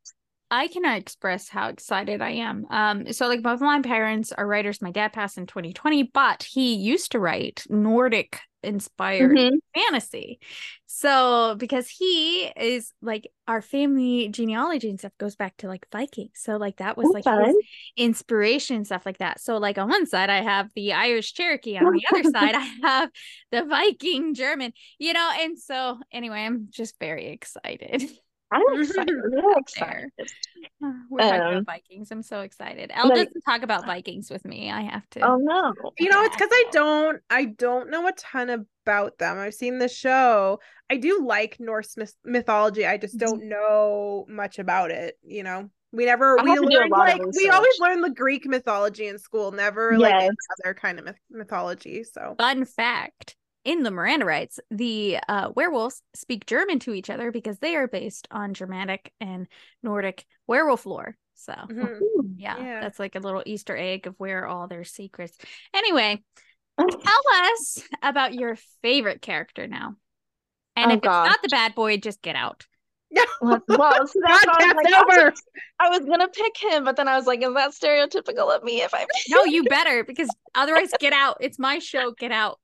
[0.52, 2.66] I cannot express how excited I am.
[2.70, 4.82] Um, so like both of my parents are writers.
[4.82, 9.60] My dad passed in 2020, but he used to write Nordic inspired Mhm.
[9.74, 10.40] fantasy.
[10.88, 16.32] So because he is like our family genealogy and stuff goes back to like Vikings.
[16.36, 17.58] So like that was like his
[17.98, 19.40] inspiration and stuff like that.
[19.40, 22.60] So like on one side I have the Irish Cherokee, on the other side I
[22.84, 23.10] have
[23.52, 28.04] the Viking German, you know, and so anyway, I'm just very excited.
[28.52, 29.58] I'm excited, really there.
[29.58, 30.12] excited.
[31.10, 32.12] We're talking Um, about Vikings.
[32.12, 32.92] I'm so excited.
[32.94, 34.72] Elle like- doesn't talk about Vikings with me.
[34.72, 35.22] I have to.
[35.22, 35.74] Oh no.
[36.00, 39.38] You know, it's because I don't I don't know a ton about them.
[39.38, 40.60] I've seen the show.
[40.90, 42.86] I do like Norse myth- mythology.
[42.86, 45.70] I just don't know much about it, you know.
[45.92, 47.80] We never I we have to do a learned like we always research.
[47.80, 50.30] learned the Greek mythology in school, never like any
[50.64, 52.04] other kind of myth- mythology.
[52.04, 57.32] So Fun fact: in the Miranda rights, the uh, werewolves speak German to each other
[57.32, 59.48] because they are based on Germanic and
[59.84, 61.18] Nordic werewolf lore.
[61.34, 62.00] So mhm.
[62.38, 62.80] yeah, Yeah.
[62.82, 65.38] that's like a little Easter egg of where all their secrets.
[65.74, 66.24] Anyway,
[66.80, 69.96] tell us about your favorite character now.
[70.78, 71.26] And Oh, if God.
[71.26, 72.66] it's not the bad boy, just get out.
[73.42, 75.34] Well, well, see, that's what I was Podcast like, I was- over.
[75.80, 78.82] I was gonna pick him, but then I was like, is that stereotypical of me
[78.82, 81.38] if I No, you better because otherwise, get out.
[81.40, 82.12] It's my show.
[82.12, 82.60] Get out.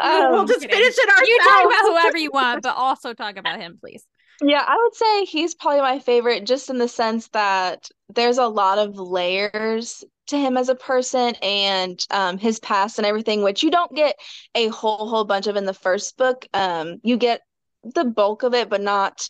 [0.00, 0.76] We'll Um, just kidding.
[0.76, 1.28] finish it ourselves.
[1.28, 4.04] You talk about whoever you want, but also talk about him, please.
[4.42, 8.46] Yeah, I would say he's probably my favorite just in the sense that there's a
[8.46, 13.62] lot of layers to him as a person and um, his past and everything, which
[13.62, 14.16] you don't get
[14.54, 16.46] a whole whole bunch of in the first book.
[16.54, 17.42] Um, you get
[17.84, 19.28] the bulk of it, but not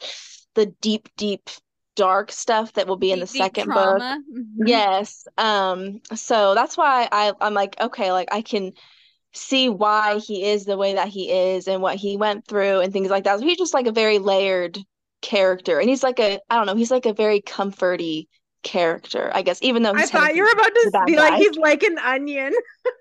[0.54, 1.48] the deep, deep,
[1.96, 3.98] dark stuff that will be in the deep second book.
[3.98, 4.18] trauma.
[4.32, 4.68] Mhm.
[4.68, 5.26] Yes.
[5.38, 8.72] Um, so that's why I I'm like, okay, like I can
[9.32, 12.92] see why he is the way that he is and what he went through and
[12.92, 13.38] things like that.
[13.38, 14.78] So he's just like a very layered
[15.22, 15.78] character.
[15.78, 18.26] And he's like a I don't know, he's like a very comforty
[18.62, 21.30] character, I guess, even though I he's thought you were about to bad be like
[21.32, 21.38] guy.
[21.38, 22.52] he's like an onion.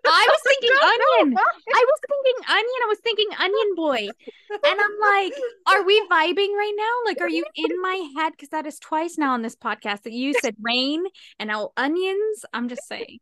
[0.05, 1.33] I was thinking don't onion.
[1.35, 1.43] why.
[1.73, 2.79] I was thinking onion.
[2.83, 4.09] I was thinking onion boy.
[4.51, 5.33] And I'm like,
[5.67, 6.93] are we vibing right now?
[7.05, 8.31] Like, are you in my head?
[8.31, 11.03] Because that is twice now on this podcast that you said rain
[11.39, 12.45] and now onions.
[12.53, 13.19] I'm just saying.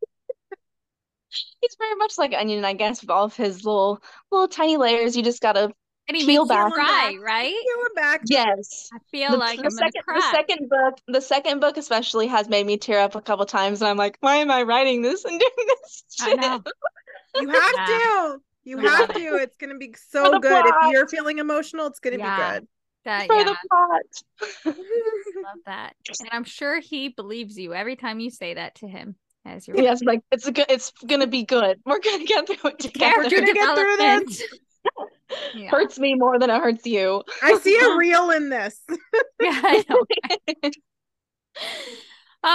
[1.61, 5.15] He's very much like onion, I guess, with all of his little little tiny layers.
[5.15, 5.71] You just gotta
[6.07, 6.73] And he Peel makes you back.
[6.73, 7.53] cry, right?
[7.53, 8.21] You were back.
[8.27, 8.89] yes.
[8.93, 10.15] I feel The, like the I'm gonna second cry.
[10.15, 13.81] the second book the second book especially has made me tear up a couple times
[13.81, 16.39] and I'm like, why am I writing this and doing this I shit?
[16.39, 16.63] know.
[17.35, 17.85] You have Yeah.
[17.85, 18.41] to.
[18.63, 19.37] You We have to.
[19.41, 20.65] It's gonna be so the good.
[20.65, 22.23] If you're feeling emotional, it's gonna Yeah.
[22.29, 22.67] be good.
[23.05, 24.01] That For yeah, the plot.
[25.43, 25.95] love that.
[26.19, 29.15] And I'm sure he believes you every time you say that to him
[29.47, 31.79] as your Yes, like it's a good it's gonna be good.
[31.85, 33.13] We're gonna get through it together.
[33.17, 34.43] We're gonna get through this.
[35.55, 35.69] Yeah.
[35.69, 37.23] Hurts me more than it hurts you.
[37.41, 38.79] I see a reel in this.
[39.41, 40.71] Yeah, I know.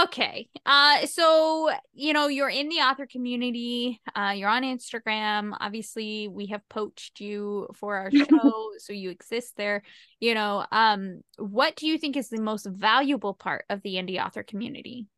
[0.05, 0.48] Okay.
[0.64, 5.55] Uh so you know you're in the author community, uh you're on Instagram.
[5.61, 9.83] Obviously, we have poached you for our show, so you exist there.
[10.20, 14.24] You know, um what do you think is the most valuable part of the indie
[14.24, 15.09] author community?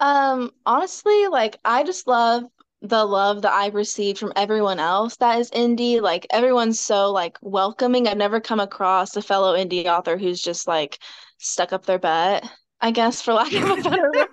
[0.00, 2.44] Um, honestly, like I just love
[2.82, 6.00] the love that I've received from everyone else that is indie.
[6.00, 8.08] Like everyone's so like welcoming.
[8.08, 10.98] I've never come across a fellow indie author who's just like
[11.38, 12.44] stuck up their butt,
[12.80, 14.28] I guess, for lack of a better word.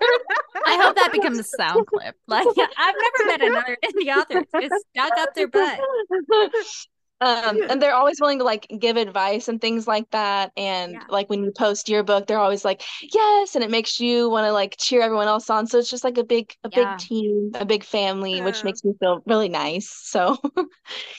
[0.64, 2.16] I hope that becomes a sound clip.
[2.26, 2.46] Like
[2.78, 5.80] I've never met another indie author who's just stuck up their butt.
[7.20, 10.52] Um, and they're always willing to like give advice and things like that.
[10.56, 11.08] And Yeah.
[11.08, 14.46] like when you post your book, they're always like, yes, and it makes you want
[14.46, 15.66] to like cheer everyone else on.
[15.66, 16.86] So it's just like a big, a Yeah.
[16.86, 19.90] big team, a big family, which makes me feel really nice.
[19.90, 20.38] So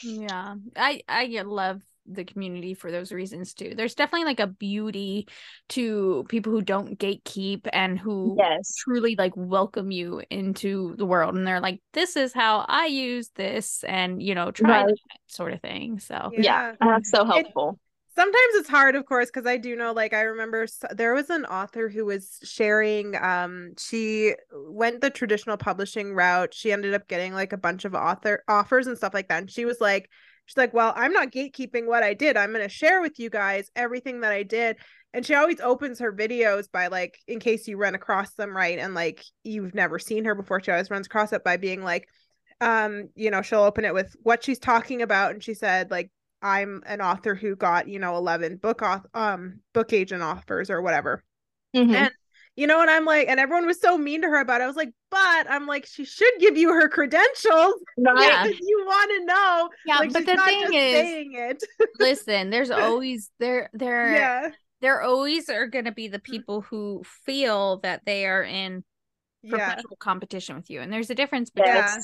[0.02, 0.56] Yeah.
[0.76, 3.74] I I love the community for those reasons too.
[3.76, 5.28] There's definitely like a beauty
[5.70, 8.76] to people who don't gatekeep and who yes.
[8.78, 13.30] truly like welcome you into the world and they're like this is how I use
[13.36, 14.86] this and you know try Right.
[14.86, 16.00] that sort of thing.
[16.00, 17.80] So Yeah, that's so helpful.
[18.16, 21.30] sometimes it's hard of course because i do know like i remember s- there was
[21.30, 27.08] an author who was sharing um she went the traditional publishing route she ended up
[27.08, 30.10] getting like a bunch of author offers and stuff like that and she was like
[30.50, 32.36] she's like well i'm not gatekeeping what i did.
[32.36, 34.78] I'm going to share with you guys everything that i did.
[35.14, 38.80] And she always opens her videos by like in case you run across them right?
[38.80, 40.62] And like you've never seen her before.
[40.62, 42.08] She always runs across it by being like
[42.62, 45.32] um you know she'll open it with what she's talking about.
[45.32, 49.60] And she said like I'm an author who got, you know, 11 book off um
[49.74, 51.24] book agent offers or whatever.
[51.76, 51.94] Mhm.
[51.94, 52.12] And
[52.60, 54.66] you know, and I'm like, and everyone was so mean to her about it.
[54.66, 57.74] I was like, but I'm like, she should give you her credentials.
[57.98, 58.28] Right.
[58.28, 58.44] Yeah.
[58.46, 59.70] you want to know.
[59.86, 61.64] yeah, like, but the thing is saying it.
[62.00, 64.50] listen, there's always there there yeah.
[64.82, 66.32] there always are going to be the mm-hmm.
[66.34, 68.84] people who feel that they are in
[69.42, 69.70] Yeah.
[69.70, 72.04] perpetual competition with you and there's a difference between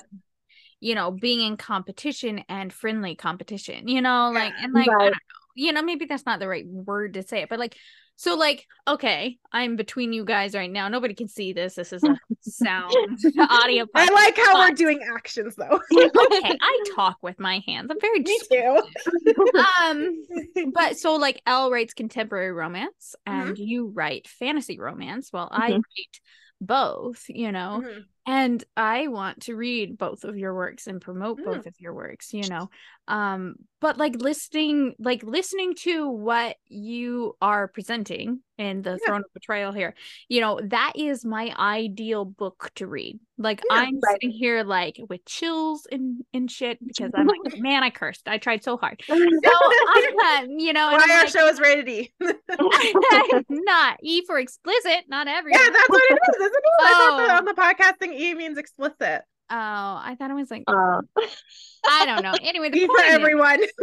[0.80, 4.64] you know being in competition and friendly competition you know like Yeah.
[4.64, 5.14] and like Right.
[5.56, 7.76] You know maybe that's not the right word to say it but like
[8.18, 12.04] so like okay i'm between you guys right now nobody can see this this is
[12.04, 12.92] a sound
[13.50, 15.80] audio I like how we're doing actions though.
[15.94, 18.82] okay i talk with my hands i'm very Me too.
[19.82, 20.24] um
[20.74, 23.48] but so like Elle writes contemporary romance Mm-hmm.
[23.50, 25.74] and you write fantasy romance while I Mhm.
[25.74, 26.20] write
[26.62, 27.82] both, you know.
[27.84, 28.04] Mhm.
[28.28, 31.46] And I want to read both of your works and promote Mm.
[31.46, 32.70] both of your works, you know.
[33.08, 38.98] Um but like listening like listening to what you are presenting in the Yeah.
[39.06, 39.94] Throne of Betrayal here,
[40.30, 43.20] you know, that is my ideal book to read.
[43.38, 44.14] Like Yeah, I'm right.
[44.14, 48.28] sitting here like with chills and and shit because I'm like, man, I cursed.
[48.28, 49.04] I tried so hard.
[49.10, 52.12] So I'm, you know, Why our like, show is rated E.
[53.50, 56.64] not E for explicit, not every yeah that's what it is, isn't it?
[56.82, 57.38] I thought that Oh.
[57.38, 59.22] on the podcasting E means explicit.
[59.50, 61.02] Oh, I thought it was like Uh,
[61.88, 62.34] I don't know.
[62.42, 63.60] Anyway, the E point for is- everyone.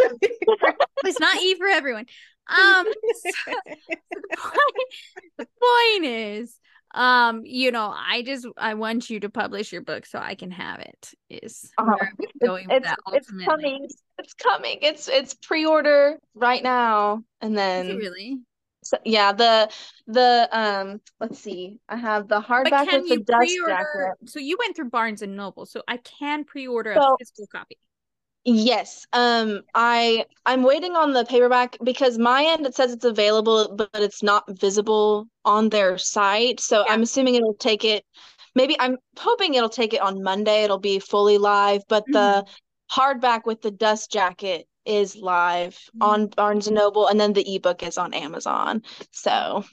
[1.04, 2.06] it's not E for everyone.
[2.48, 4.88] Um, so the, point,
[5.38, 6.58] the point is,
[6.94, 10.50] um, you know, I just I want you to publish your book so I can
[10.50, 11.14] have it.
[11.30, 11.94] Is Uh,
[12.44, 13.44] going with it's that it's ultimately.
[13.46, 13.88] coming.
[14.18, 14.78] It's coming.
[14.82, 18.40] It's it's pre-order right now, and Is then really?
[18.82, 19.70] So, yeah, the
[20.06, 21.78] the um let's see.
[21.88, 24.14] I have the hardback with the dust jacket.
[24.26, 27.78] So you went through Barnes and Noble, so I can pre-order So- a physical copy.
[28.44, 29.06] Yes.
[29.12, 33.90] Um I I'm waiting on the paperback because my end it says it's available, but
[33.94, 36.58] it's not visible on their site.
[36.58, 36.92] So Yeah.
[36.92, 38.04] I'm assuming it'll take it
[38.56, 40.64] maybe I'm hoping it'll take it on Monday.
[40.64, 42.44] It'll be fully live, but the
[42.90, 47.82] hardback with the dust jacket is live on Barnes and Noble and then the ebook
[47.82, 48.82] is on Amazon.
[49.10, 49.64] So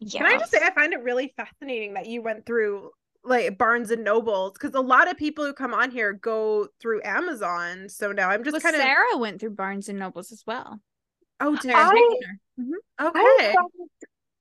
[0.00, 0.22] yeah.
[0.22, 2.90] Can I just say I find it really fascinating that you went through
[3.24, 7.02] like Barnes and Nobles because a lot of people who come on here go through
[7.04, 7.88] Amazon.
[7.88, 10.80] So now I'm just Well, kind of Sarah went through Barnes and Nobles as well.
[11.40, 12.64] oh did I- Hickner.
[12.64, 13.08] Mhm.
[13.08, 13.52] Okay.
[13.52, 13.70] thought-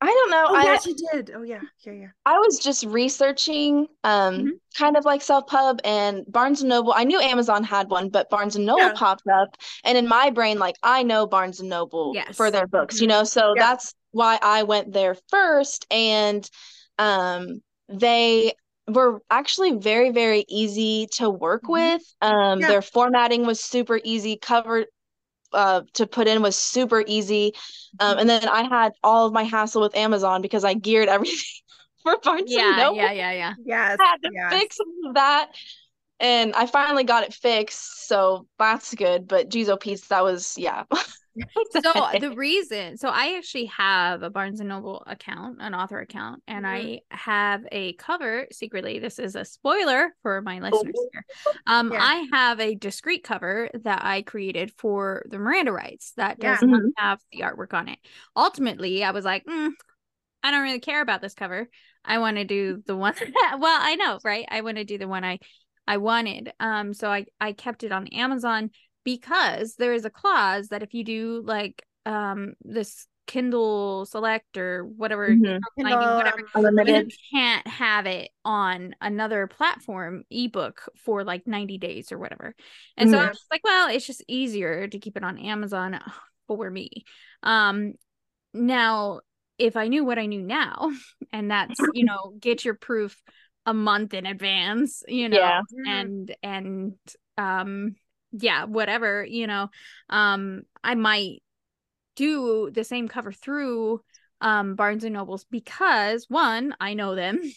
[0.02, 0.46] I don't know.
[0.50, 1.32] Oh I yeah, she did.
[1.34, 2.08] Oh yeah, yeah, yeah.
[2.26, 4.60] I was just researching um Mhm.
[4.78, 6.94] kind of like Self Pub and Barnes and Noble.
[6.96, 8.94] I knew Amazon had one, but Barnes and Noble Yeah.
[8.94, 12.38] popped up and in my brain like I know Barnes and Noble Yes.
[12.38, 13.10] for their books, you Mhm.
[13.10, 13.24] know.
[13.24, 13.64] So Yeah.
[13.64, 16.50] that's why I went there first and
[16.98, 18.54] um they
[18.88, 21.70] were actually very very easy to work Mhm.
[21.70, 22.02] with.
[22.22, 22.68] Um Yeah.
[22.68, 24.86] their formatting was super easy, cover
[25.54, 27.54] uh to put in was super easy.
[28.00, 31.38] Um and then I had all of my hassle with Amazon because I geared everything
[32.04, 33.54] for Barnes and Yeah, Noble yeah, yeah, yeah.
[33.66, 33.98] Yes.
[34.00, 34.54] had to yes.
[34.54, 34.78] fix
[35.14, 35.52] that.
[36.22, 39.28] And I finally got it fixed, so that's good.
[39.28, 40.84] But geez, oh Pete's, that was yeah.
[41.82, 46.44] So the reason, so I actually have a Barnes and Noble account, an author account,
[46.48, 49.00] and I have a cover secretly.
[49.00, 51.26] This is a spoiler for my listeners here.
[51.68, 52.00] Um, Yeah.
[52.02, 56.56] I have a discreet cover that I created for the Miranda rights that Yeah.
[56.56, 56.92] does not Mhm.
[56.98, 58.00] have the artwork on it.
[58.36, 59.72] Ultimately, I was like, mm,
[60.44, 61.70] I don't really care about this cover.
[62.04, 63.14] I want to do the one.
[63.42, 64.46] that, well, I know, right?
[64.50, 65.40] I want to do the one I
[65.88, 66.54] I wanted.
[66.60, 68.72] Um, so I I kept it on Amazon
[69.04, 74.84] because there is a clause that if you do like um this Kindle Select or
[74.86, 75.62] whatever, Mhm.
[75.78, 82.12] Kindle whatever, um, you can't have it on another platform ebook for like 90 days
[82.12, 82.56] or whatever.
[82.98, 83.30] And so I Mhm.
[83.30, 86.00] was like, well, it's just easier to keep it on Amazon
[86.48, 86.90] for me.
[87.44, 87.94] Um
[88.54, 89.22] now
[89.58, 90.92] if I knew what I knew now,
[91.32, 93.22] and that's, you know, get your proof
[93.66, 95.62] a month in advance, you know, Yeah.
[95.74, 95.86] Mhm.
[95.86, 96.94] and and
[97.38, 97.96] um
[98.32, 99.70] yeah, whatever, you know,
[100.10, 101.44] um I might
[102.16, 104.02] do the same cover through
[104.42, 107.42] um Barnes and Nobles because one, I know them.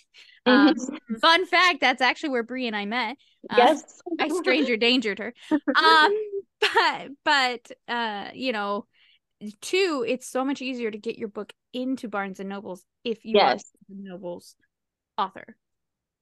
[0.47, 1.21] Um, Mhm.
[1.23, 3.17] fun fact, that's actually where Brie and I met.
[3.49, 4.03] Uh, Yes.
[4.19, 5.33] I stranger dangered her.
[5.75, 6.11] Um,
[6.61, 8.87] but but uh, you know,
[9.63, 13.39] two, it's so much easier to get your book into Barnes and Nobles if you
[13.39, 13.65] Yes.
[13.85, 14.55] are Nobles
[15.19, 15.57] author.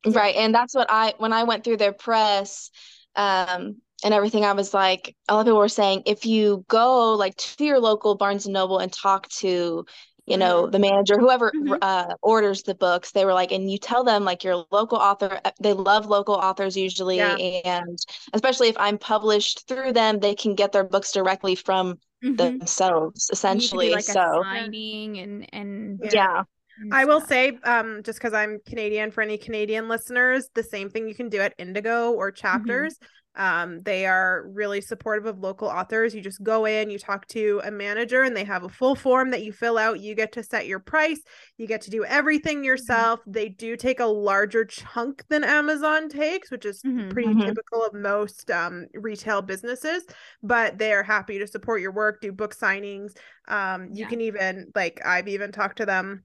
[0.06, 0.34] Right.
[0.36, 2.70] And that's what I when I went through their press
[3.14, 7.12] um and everything, I was like, a lot of people were saying if you go
[7.14, 9.86] like to your local Barnes and Noble and talk to,
[10.26, 11.82] you know, the manager, whoever Mhm.
[11.82, 15.40] uh orders the books, they were like, and you tell them like your local author,
[15.44, 17.36] uh, they love local authors usually, Yeah.
[17.64, 17.98] and
[18.32, 22.60] especially if I'm published through them, they can get their books directly from Mhm.
[22.60, 23.92] themselves, And you could do, essentially.
[23.92, 26.10] like so signing and and, Yeah.
[26.12, 26.42] yeah.
[26.90, 31.08] I will say, um, just because I'm Canadian, for any Canadian listeners, the same thing
[31.08, 32.96] you can do at Indigo or Chapters.
[33.34, 36.14] Um, they are really supportive of local authors.
[36.14, 39.30] You just go in, you talk to a manager, and they have a full form
[39.30, 40.00] that you fill out.
[40.00, 41.18] You get to set your price,
[41.56, 43.20] you get to do everything yourself.
[43.26, 47.08] They do take a larger chunk than Amazon takes, which is Mhm.
[47.08, 47.46] pretty Mhm.
[47.46, 50.04] typical of most um, retail businesses,
[50.42, 53.16] but they are happy to support your work, do book signings.
[53.48, 54.08] Um, you Yeah.
[54.08, 56.24] can even, like, I've even talked to them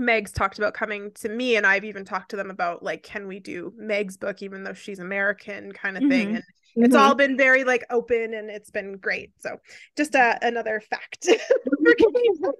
[0.00, 3.26] Meg's talked about coming to me, and I've even talked to them about like, can
[3.28, 6.30] we do Meg's book, even though she's American, kind of thing.
[6.30, 6.36] Mhm.
[6.36, 6.44] And
[6.82, 6.96] it's Mhm.
[6.96, 9.32] all been very like open, and it's been great.
[9.40, 9.58] So
[9.96, 11.28] just uh, another fact
[11.84, 12.06] because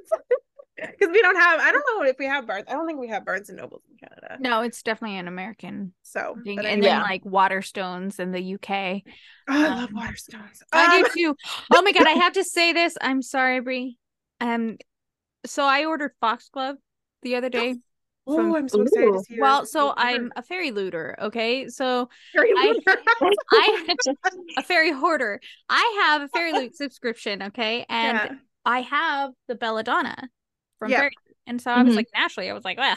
[1.00, 1.60] we don't have.
[1.60, 2.66] I don't know if we have Barnes.
[2.68, 4.38] I don't think we have Barnes and Nobles in Canada.
[4.38, 6.64] No, it's definitely an American So, thing.
[6.64, 6.90] And anyway.
[6.90, 9.04] then like Waterstones in the UK.
[9.48, 10.62] Oh, I love um, Waterstones.
[10.72, 11.36] I Um, do too.
[11.70, 12.96] Oh my god, I have to say this.
[13.00, 13.98] I'm sorry, Brie.
[14.40, 14.78] Um,
[15.46, 16.76] so I ordered Foxglove
[17.22, 17.76] the other day.
[18.26, 19.22] Oh, I'm so excited to Ooh.
[19.24, 19.34] see.
[19.34, 21.16] your- Well, so your I'm a fairy looter.
[21.20, 22.98] Okay, so Very I- good.
[23.50, 23.94] I
[24.58, 25.40] a fairy hoarder.
[25.68, 27.42] I have a FairyLoot subscription.
[27.44, 28.36] Okay, and Yeah.
[28.64, 30.28] I have the Belladonna
[30.78, 30.98] from Yeah.
[30.98, 31.36] Fairy, Loot.
[31.46, 31.96] and so I was Mhm.
[31.96, 32.96] like, naturally, I was like, well,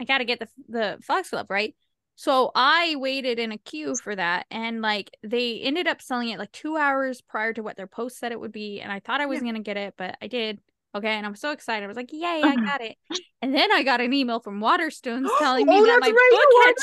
[0.00, 1.74] I got to get the the Foxglove right.
[2.16, 6.38] So I waited in a queue for that, and like they ended up selling it
[6.38, 9.22] like two hours prior to what their post said it would be, and I thought
[9.22, 10.60] I wasn't gonna get it, but I did.
[10.94, 11.84] Okay, and I'm so excited.
[11.84, 12.96] I was like, "Yay, I got it!"
[13.42, 16.66] And then I got an email from Waterstones telling me Oh, that my right, book
[16.66, 16.74] had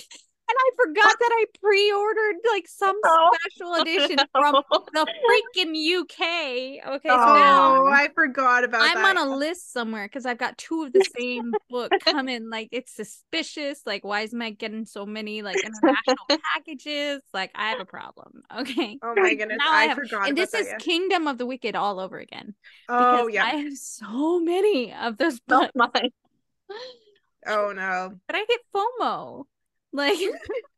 [0.00, 0.27] shipped.
[0.50, 4.54] And I forgot that I pre-ordered like some Oh, special edition from
[4.94, 6.88] the freaking UK.
[6.96, 9.16] Okay, so Oh, I forgot about I'm that.
[9.18, 12.48] on a list somewhere because I've got two of the same book coming.
[12.48, 13.82] Like it's suspicious.
[13.84, 17.20] Like why is Meg getting so many like international packages?
[17.34, 18.42] Like I have a problem.
[18.58, 18.98] Okay.
[19.02, 20.66] Oh my goodness, Now I, I forgot and this is.
[20.78, 22.54] Kingdom of the Wicked all over again.
[22.88, 23.44] Oh yeah.
[23.44, 25.90] I have so many of those Oh books, my.
[27.46, 28.14] Oh no.
[28.26, 29.44] but I get FOMO.
[29.98, 30.18] Like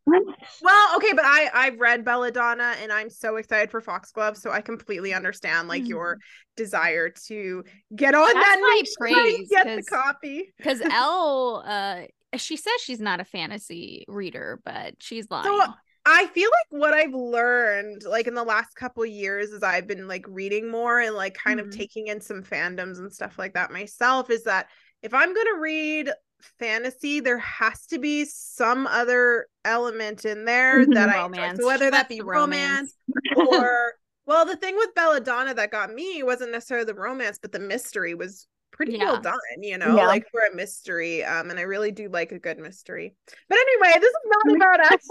[0.62, 4.60] Well, okay, but I I've read Belladonna and I'm so excited for Foxglove, so I
[4.60, 6.18] completely understand like your
[6.56, 7.64] desire to
[7.94, 10.52] get on That's that high niche site and praise, get the copy.
[10.58, 12.02] because Elle, uh,
[12.36, 15.46] she says she's not a fantasy reader, but she's lying.
[15.46, 15.64] So
[16.06, 20.08] I feel like what I've learned like in the last couple years as I've been
[20.08, 21.64] like reading more and like kind Mhm.
[21.64, 24.68] of taking in some fandoms and stuff like that myself is that
[25.02, 26.10] if I'm going to read
[26.58, 31.56] fantasy there has to be some other element in there that I enjoy.
[31.56, 32.94] So whether that be the romance
[33.36, 33.94] or
[34.26, 38.14] well the thing with Belladonna that got me wasn't necessarily the romance but the mystery
[38.14, 40.06] was pretty well done you know Yeah.
[40.06, 43.14] like for a mystery um and I really do like a good mystery.
[43.48, 45.08] But anyway this is not about us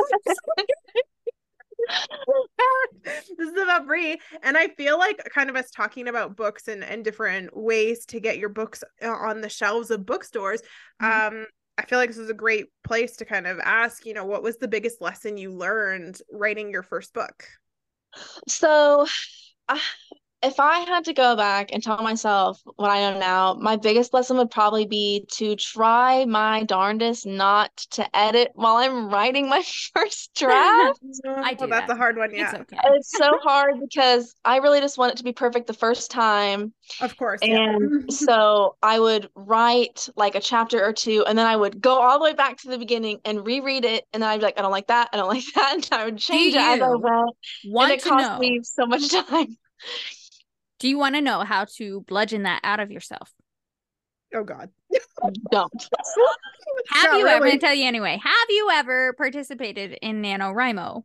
[3.04, 6.84] this is about Brie, and I feel like kind of us talking about books and,
[6.84, 10.62] and different ways to get your books uh, on the shelves of bookstores.
[11.02, 11.28] Mhm.
[11.28, 11.46] Um,
[11.78, 14.44] I feel like this is a great place to kind of ask, you know, what
[14.44, 17.46] was the biggest lesson you learned writing your first book?
[18.48, 19.06] So,
[19.68, 19.80] I
[20.42, 24.14] if I had to go back and tell myself what I know now, my biggest
[24.14, 29.62] lesson would probably be to try my darndest not to edit while I'm writing my
[29.94, 31.00] first draft.
[31.26, 31.96] I do Oh, that's that.
[31.96, 32.30] a hard one.
[32.32, 32.78] It's Yeah, okay.
[32.86, 36.74] It's so hard because I really just want it to be perfect the first time.
[37.02, 37.42] of course.
[37.44, 37.76] yeah.
[37.76, 42.00] And so I would write like a chapter or two, and then I would go
[42.00, 44.06] all the way back to the beginning and reread it.
[44.14, 45.10] And then I'd be like, I don't like that.
[45.14, 45.74] I don't like that.
[45.76, 47.36] And I would change it as I you went.
[47.64, 48.40] Want and it cost know?
[48.40, 49.58] me so much time.
[50.80, 53.32] Do you want to know how to bludgeon that out of yourself?
[54.34, 54.70] oh God.
[55.52, 55.72] Don't.
[56.90, 57.44] Have Yeah, you ever?
[57.46, 58.20] I'm gonna tell you anyway.
[58.22, 61.04] Have you ever participated in NaNoWriMo?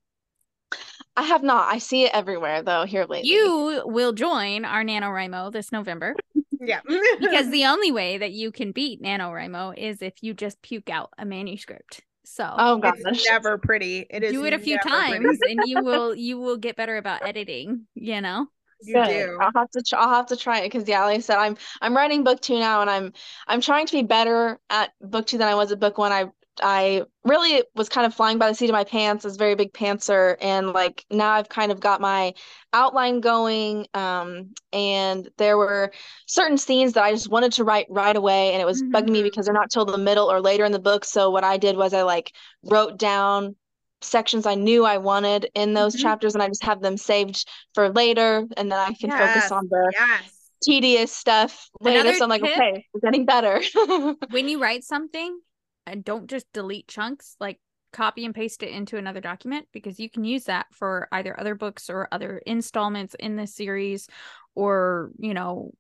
[1.17, 1.73] I have not.
[1.73, 3.29] I see it everywhere though here lately.
[3.31, 6.15] You will join our NaNoWriMo this November
[6.61, 6.81] Yeah.
[7.21, 11.11] because the only way that you can beat NaNoWriMo is if you just puke out
[11.19, 12.03] a manuscript.
[12.25, 12.97] So Oh gosh.
[13.05, 14.07] it's never pretty.
[14.11, 15.53] It is do it a few times pretty.
[15.53, 18.47] and you will you will get better about editing, you know?
[18.83, 19.07] You Good.
[19.07, 19.39] do.
[19.41, 21.57] I'll have to try, I'll have to try it because yeah, like I said, I'm
[21.81, 23.13] I'm writing book two now and I'm
[23.47, 26.13] I'm trying to be better at book two than I was at book one.
[26.13, 26.27] I
[26.63, 29.55] I really was kind of flying by the seat of my pants, as a very
[29.55, 32.35] big pantser, and like now I've kind of got my
[32.73, 33.87] outline going.
[33.95, 35.93] Um, and there were
[36.27, 39.23] certain scenes that I just wanted to write right away, and it was bugging me
[39.23, 39.25] Mhm.
[39.25, 41.05] because they're not till the middle or later in the book.
[41.05, 42.33] So what I did was I like
[42.65, 43.57] wrote down
[44.05, 46.01] sections I knew I wanted in those Mhm.
[46.03, 49.69] chapters, and I just have them saved for later, and then I can focus on
[49.69, 50.51] the Yes.
[50.63, 52.01] tedious stuff later.
[52.01, 53.61] Another So I'm like, tip- okay, we're getting better.
[54.31, 55.41] When you write something,
[55.87, 57.61] and don't just delete chunks, like
[57.93, 61.55] copy and paste it into another document because you can use that for either other
[61.55, 64.09] books or other installments in this series
[64.55, 65.73] or, you know,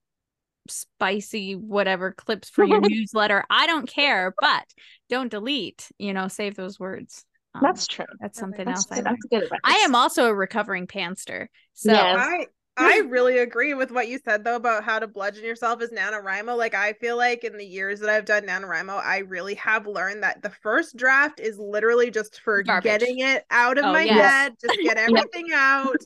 [0.68, 3.45] spicy whatever clips for your newsletter.
[3.51, 4.64] I don't care, but
[5.09, 7.25] don't delete, you know, save those words.
[7.55, 8.05] Um, That's true.
[8.21, 9.05] that's something That's else I good.
[9.05, 9.19] learned.
[9.31, 9.59] That's good.
[9.63, 11.49] I am also a recovering pantser.
[11.73, 12.17] So Yes.
[12.19, 12.47] I
[12.77, 16.57] I really agree with what you said though about how to bludgeon yourself as NaNoWriMo.
[16.57, 20.25] Like I feel like in the years that I've done NaNoWriMo, I really have learned
[20.25, 23.01] that the first draft is literally just for Garbage.
[23.01, 24.21] getting it out of Oh, my yes.
[24.21, 26.05] head, just get everything out.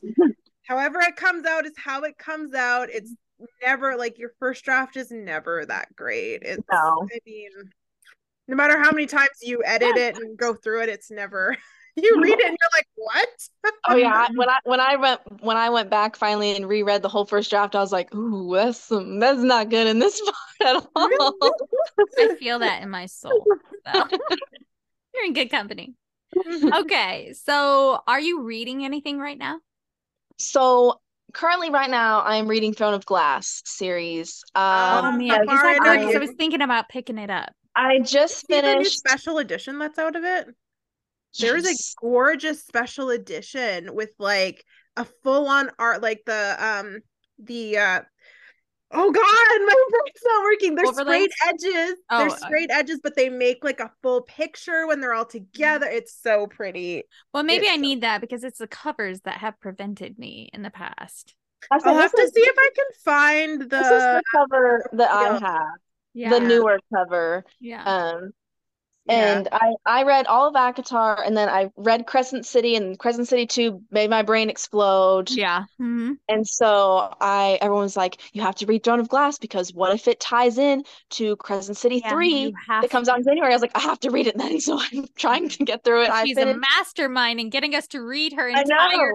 [0.67, 2.89] However it comes out is how it comes out.
[2.91, 3.15] It's
[3.63, 6.43] never like your first draft is never that great.
[6.43, 7.07] It's No.
[7.11, 7.49] I mean
[8.49, 11.55] no matter how many times you edit it and go through it, it's never
[11.95, 13.29] you read it and you're like, what?
[13.87, 17.09] Oh yeah, when I when I went when I went back finally and reread the
[17.09, 20.19] whole first draft, I was like, ooh, that's some, that's not good in this
[20.61, 21.35] part at all.
[22.17, 23.45] I feel that in my soul.
[23.85, 24.07] So
[25.13, 25.93] you're in good company.
[26.73, 29.59] Okay, so are you reading anything right now?
[30.37, 30.99] So
[31.33, 34.43] currently, right now, I'm reading Throne of Glass series.
[34.55, 36.15] Um, Oh, man, how is far that good?
[36.15, 37.51] I was thinking about picking it up.
[37.79, 38.97] I just See the new finished.
[38.97, 40.47] special edition that's out of it.
[41.39, 44.65] There's a gorgeous special edition with like
[44.97, 46.99] a full on art, like the um
[47.37, 48.01] the uh
[48.91, 49.21] oh god,
[49.65, 50.75] my brain's not working.
[50.75, 51.29] There's Overlays?
[51.31, 51.95] straight edges.
[52.09, 55.25] Oh, There's uh, straight edges, but they make like a full picture when they're all
[55.25, 55.85] together.
[55.87, 57.03] It's so pretty.
[57.33, 60.49] Well, maybe It's I so- need that because it's the covers that have prevented me
[60.53, 61.35] in the past.
[61.71, 64.37] I said, I'll have to is- see if I can find This is the the
[64.37, 65.67] cover that I have,
[66.13, 66.31] Yeah.
[66.31, 67.45] the newer cover.
[67.59, 67.83] yeah.
[67.83, 68.31] Um,
[69.05, 69.37] Yeah.
[69.37, 73.27] And I, I read all of ACOTAR and then I read Crescent City and Crescent
[73.27, 75.31] City 2 made my brain explode.
[75.31, 75.65] Yeah.
[75.77, 79.73] hmm And so I everyone was like, you have to read Throne of Glass because
[79.73, 83.51] what if it ties in to Crescent City 3 that comes out in January?
[83.51, 84.59] I was like, I have to read it then.
[84.69, 86.11] So I'm trying to get through it.
[86.25, 89.13] She's a mastermind in getting us to read her entire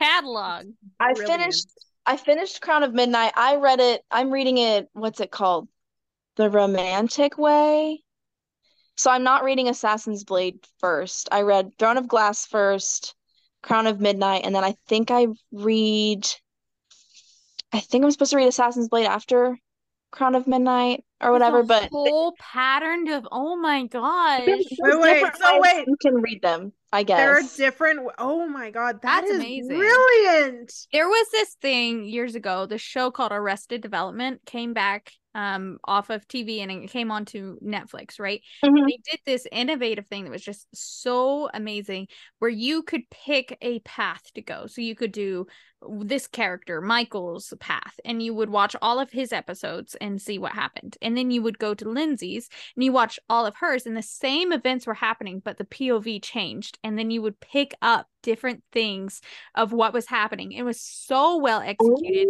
[0.00, 0.66] catalog.
[1.00, 1.40] I Brilliant.
[1.40, 1.68] finished
[2.08, 3.32] I finished Crown of Midnight.
[3.34, 4.02] I read it.
[4.10, 4.88] I'm reading it.
[4.92, 5.68] What's it called?
[6.36, 8.02] The Romantic Way.
[8.96, 11.28] So I'm not reading Assassin's Blade first.
[11.30, 13.14] I read Throne of Glass first,
[13.62, 16.26] Crown of Midnight, and then I think I read.
[17.72, 19.58] I think I'm supposed to read Assassin's Blade after
[20.12, 21.60] Crown of Midnight or whatever.
[21.60, 24.46] A But whole pattern of oh my god.
[24.46, 25.86] Wait, wait, so wait.
[25.86, 26.72] you can read them.
[26.92, 28.08] I guess There are different.
[28.16, 29.76] Oh my god, that That's is amazing.
[29.76, 30.72] brilliant.
[30.92, 36.10] There was this thing years ago, the show called Arrested Development came back um off
[36.10, 38.40] of TV and it came onto Netflix, right?
[38.64, 38.86] Mhm.
[38.88, 42.08] They did this innovative thing that was just so amazing
[42.38, 44.66] where you could pick a path to go.
[44.66, 45.46] So you could do
[46.02, 50.52] this character, Michael's path, and you would watch all of his episodes and see what
[50.52, 50.96] happened.
[51.02, 54.02] And then you would go to Lindsay's and you watch all of hers, and the
[54.02, 56.78] same events were happening, but the POV changed.
[56.82, 59.20] And then you would pick up different things
[59.54, 60.52] of what was happening.
[60.52, 62.26] It was so well executed.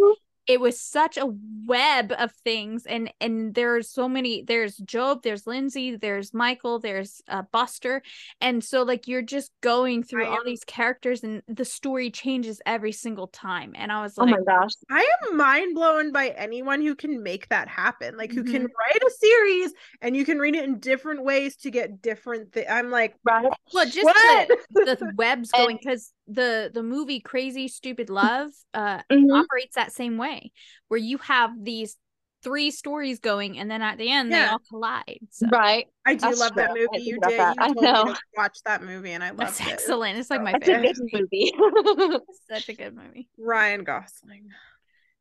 [0.47, 1.25] It was such a
[1.65, 7.21] web of things and and there's so many there's Gob there's lindsay there's michael there's
[7.27, 8.01] uh, buster
[8.39, 12.09] and so like you're just going through I all am- these characters and the story
[12.09, 14.71] changes every single time and i was like Oh my gosh.
[14.89, 18.15] I am mind blown by anyone who can make that happen.
[18.15, 18.69] Like who can Mhm.
[18.79, 22.67] write a series and you can read it in different ways to get different things.
[22.69, 23.49] I'm like, Right.
[23.73, 24.47] well just what?
[24.71, 29.41] the, the webs going because the the movie crazy stupid love uh Mhm.
[29.43, 30.51] operates that same way
[30.89, 31.97] where you have these
[32.43, 35.87] three stories going and then at the end they all collide so Right.
[36.05, 36.87] I do That's love that true.
[36.93, 37.03] I movie.
[37.03, 37.39] didn't You did.
[37.39, 37.55] that.
[37.55, 38.05] You I told me know.
[38.13, 39.67] to watch that movie and I loved that's it.
[39.73, 41.53] excellent it's like my It's a favorite good movie.
[42.51, 44.49] Such a good movie Ryan Gosling.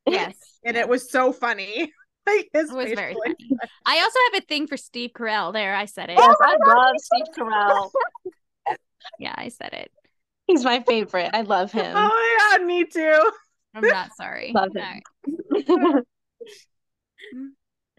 [0.07, 0.35] yes
[0.65, 1.93] And it was so funny.
[2.27, 3.57] like his It was very facial funny.
[3.87, 5.53] I also have a thing for Steve Carell.
[5.53, 6.19] There, I said it.
[6.19, 7.91] Yes, I love Steve Carell.
[9.19, 9.91] Yeah, I said it.
[10.47, 11.31] He's my favorite.
[11.33, 11.95] I love him.
[11.97, 13.31] Oh my god, me too.
[13.75, 14.53] I'm not sorry.
[14.55, 14.85] Love him.
[15.67, 16.03] right.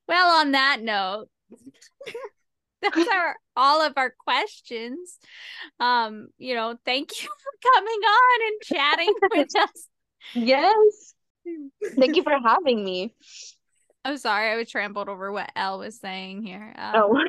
[0.07, 1.27] Well, on that note,
[2.81, 5.17] those are all of our questions.
[5.79, 9.87] Um, you know, thank you for coming on and chatting with us.
[10.33, 11.13] yes.
[11.97, 13.13] Thank you for having me.
[14.05, 16.73] I'm sorry, I was trampled over what Elle was saying here.
[16.77, 17.23] Um, Oh,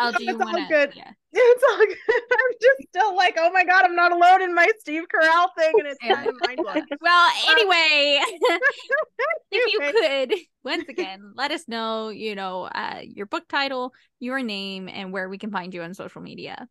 [0.00, 0.74] Elle, do you It's all want to?
[0.74, 0.92] good.
[0.96, 1.12] Yeah.
[1.38, 1.96] It's all good.
[2.32, 5.72] I'm just still like, oh my god, I'm not alone in my Steve Carell thing,
[5.78, 6.82] and it's kind of mind blowing.
[7.00, 8.20] Well, anyway,
[9.50, 10.34] if you could
[10.64, 15.28] once again let us know, you know, uh, your book title, your name, and where
[15.28, 16.66] we can find you on social media.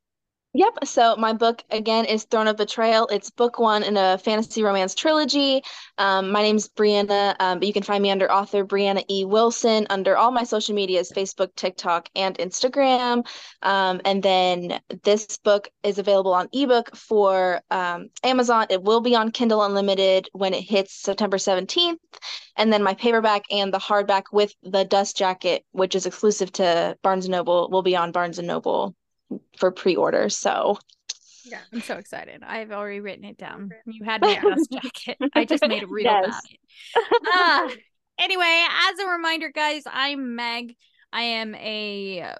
[0.56, 0.86] Yep.
[0.86, 3.08] So my book again is Throne of Betrayal.
[3.08, 5.62] It's book one in a fantasy romance trilogy.
[5.98, 9.26] Um, my name's Brianna, um, you can find me under author Brianna E.
[9.26, 13.28] Wilson under all my social medias, Facebook, TikTok, and Instagram.
[13.64, 18.68] Um, and then this book is available on ebook for um, Amazon.
[18.70, 21.98] It will be on Kindle Unlimited when it hits September 17th.
[22.56, 26.98] And then my paperback and the hardback with the dust jacket, which is exclusive to
[27.04, 28.96] Barnes & Noble, will be on Barnes & Noble
[29.58, 30.30] for pre-order.
[30.30, 30.78] So
[31.46, 31.60] Yeah.
[31.74, 32.42] I'm so excited.
[32.44, 33.70] I've already written it down.
[33.86, 35.18] You had my dust jacket.
[35.34, 36.26] I just made a reel Yes.
[36.26, 37.22] about it.
[37.28, 37.70] Ah,
[38.20, 40.76] anyway, as a reminder, guys, I'm Meg.
[41.14, 42.36] I am a uh,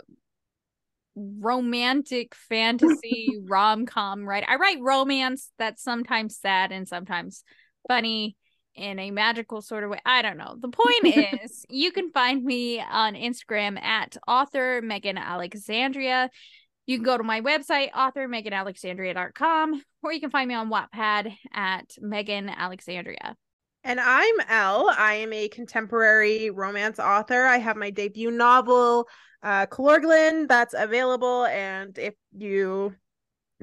[1.16, 4.48] romantic fantasy rom com writer.
[4.50, 7.44] I write romance that's sometimes sad and sometimes
[7.88, 8.36] funny
[8.76, 10.00] in a magical sort of way.
[10.06, 10.56] I don't know.
[10.60, 16.30] The point is, you can find me on Instagram at author Megan Alexandria.
[16.86, 21.96] You can go to my website, authormeganalexandria.com, or you can find me on Wattpad at
[22.00, 23.36] Megan Alexandria.
[23.84, 24.92] And I'm Elle.
[24.98, 27.46] I am a contemporary romance author.
[27.46, 29.08] I have my debut novel,
[29.44, 31.46] uh, Calorglin, that's available.
[31.46, 32.96] And if you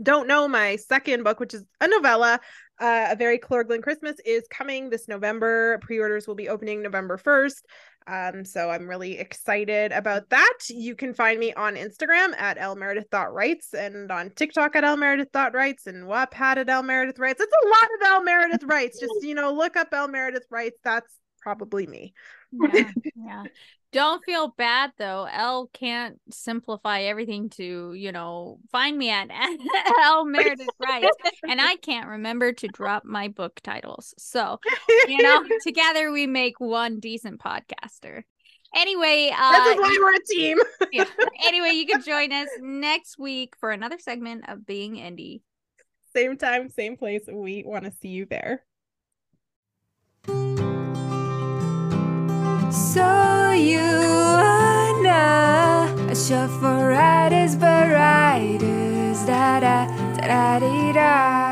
[0.01, 2.41] don't know, my second book, which is a novella,
[2.81, 5.79] uh, A Very Calorglin Christmas, is coming this November.
[5.83, 7.63] Pre orders will be opening November 1st.
[8.07, 10.59] Um, so I'm really excited about that.
[10.69, 16.57] You can find me on Instagram at lmeredith.writes and on TikTok at lmeredith.writes and Wattpad
[16.57, 17.41] at lmeredith writes.
[17.41, 18.99] It's a lot of L Meredith writes.
[18.99, 20.79] Just, you know, look up L Meredith writes.
[20.83, 22.15] That's probably me.
[22.53, 23.45] Yeah, yeah.
[23.93, 25.29] Don't feel bad though.
[25.31, 29.29] L can't simplify everything to, you know, find me at
[30.03, 31.05] L Meredith Rice.
[31.47, 34.15] and I can't remember to drop my book titles.
[34.17, 34.59] So,
[35.07, 38.23] you know, together we make one decent podcaster.
[38.75, 40.59] Anyway, uh, that's why we're a team.
[40.91, 41.05] yeah.
[41.47, 45.43] Anyway, you can join us next week for another segment of Being Indie.
[46.15, 47.25] Same time, same place.
[47.31, 48.65] We want to see you there.
[52.71, 53.22] So
[53.63, 59.87] you are I, a shot for riders, but riders, da da
[60.17, 61.52] da da da.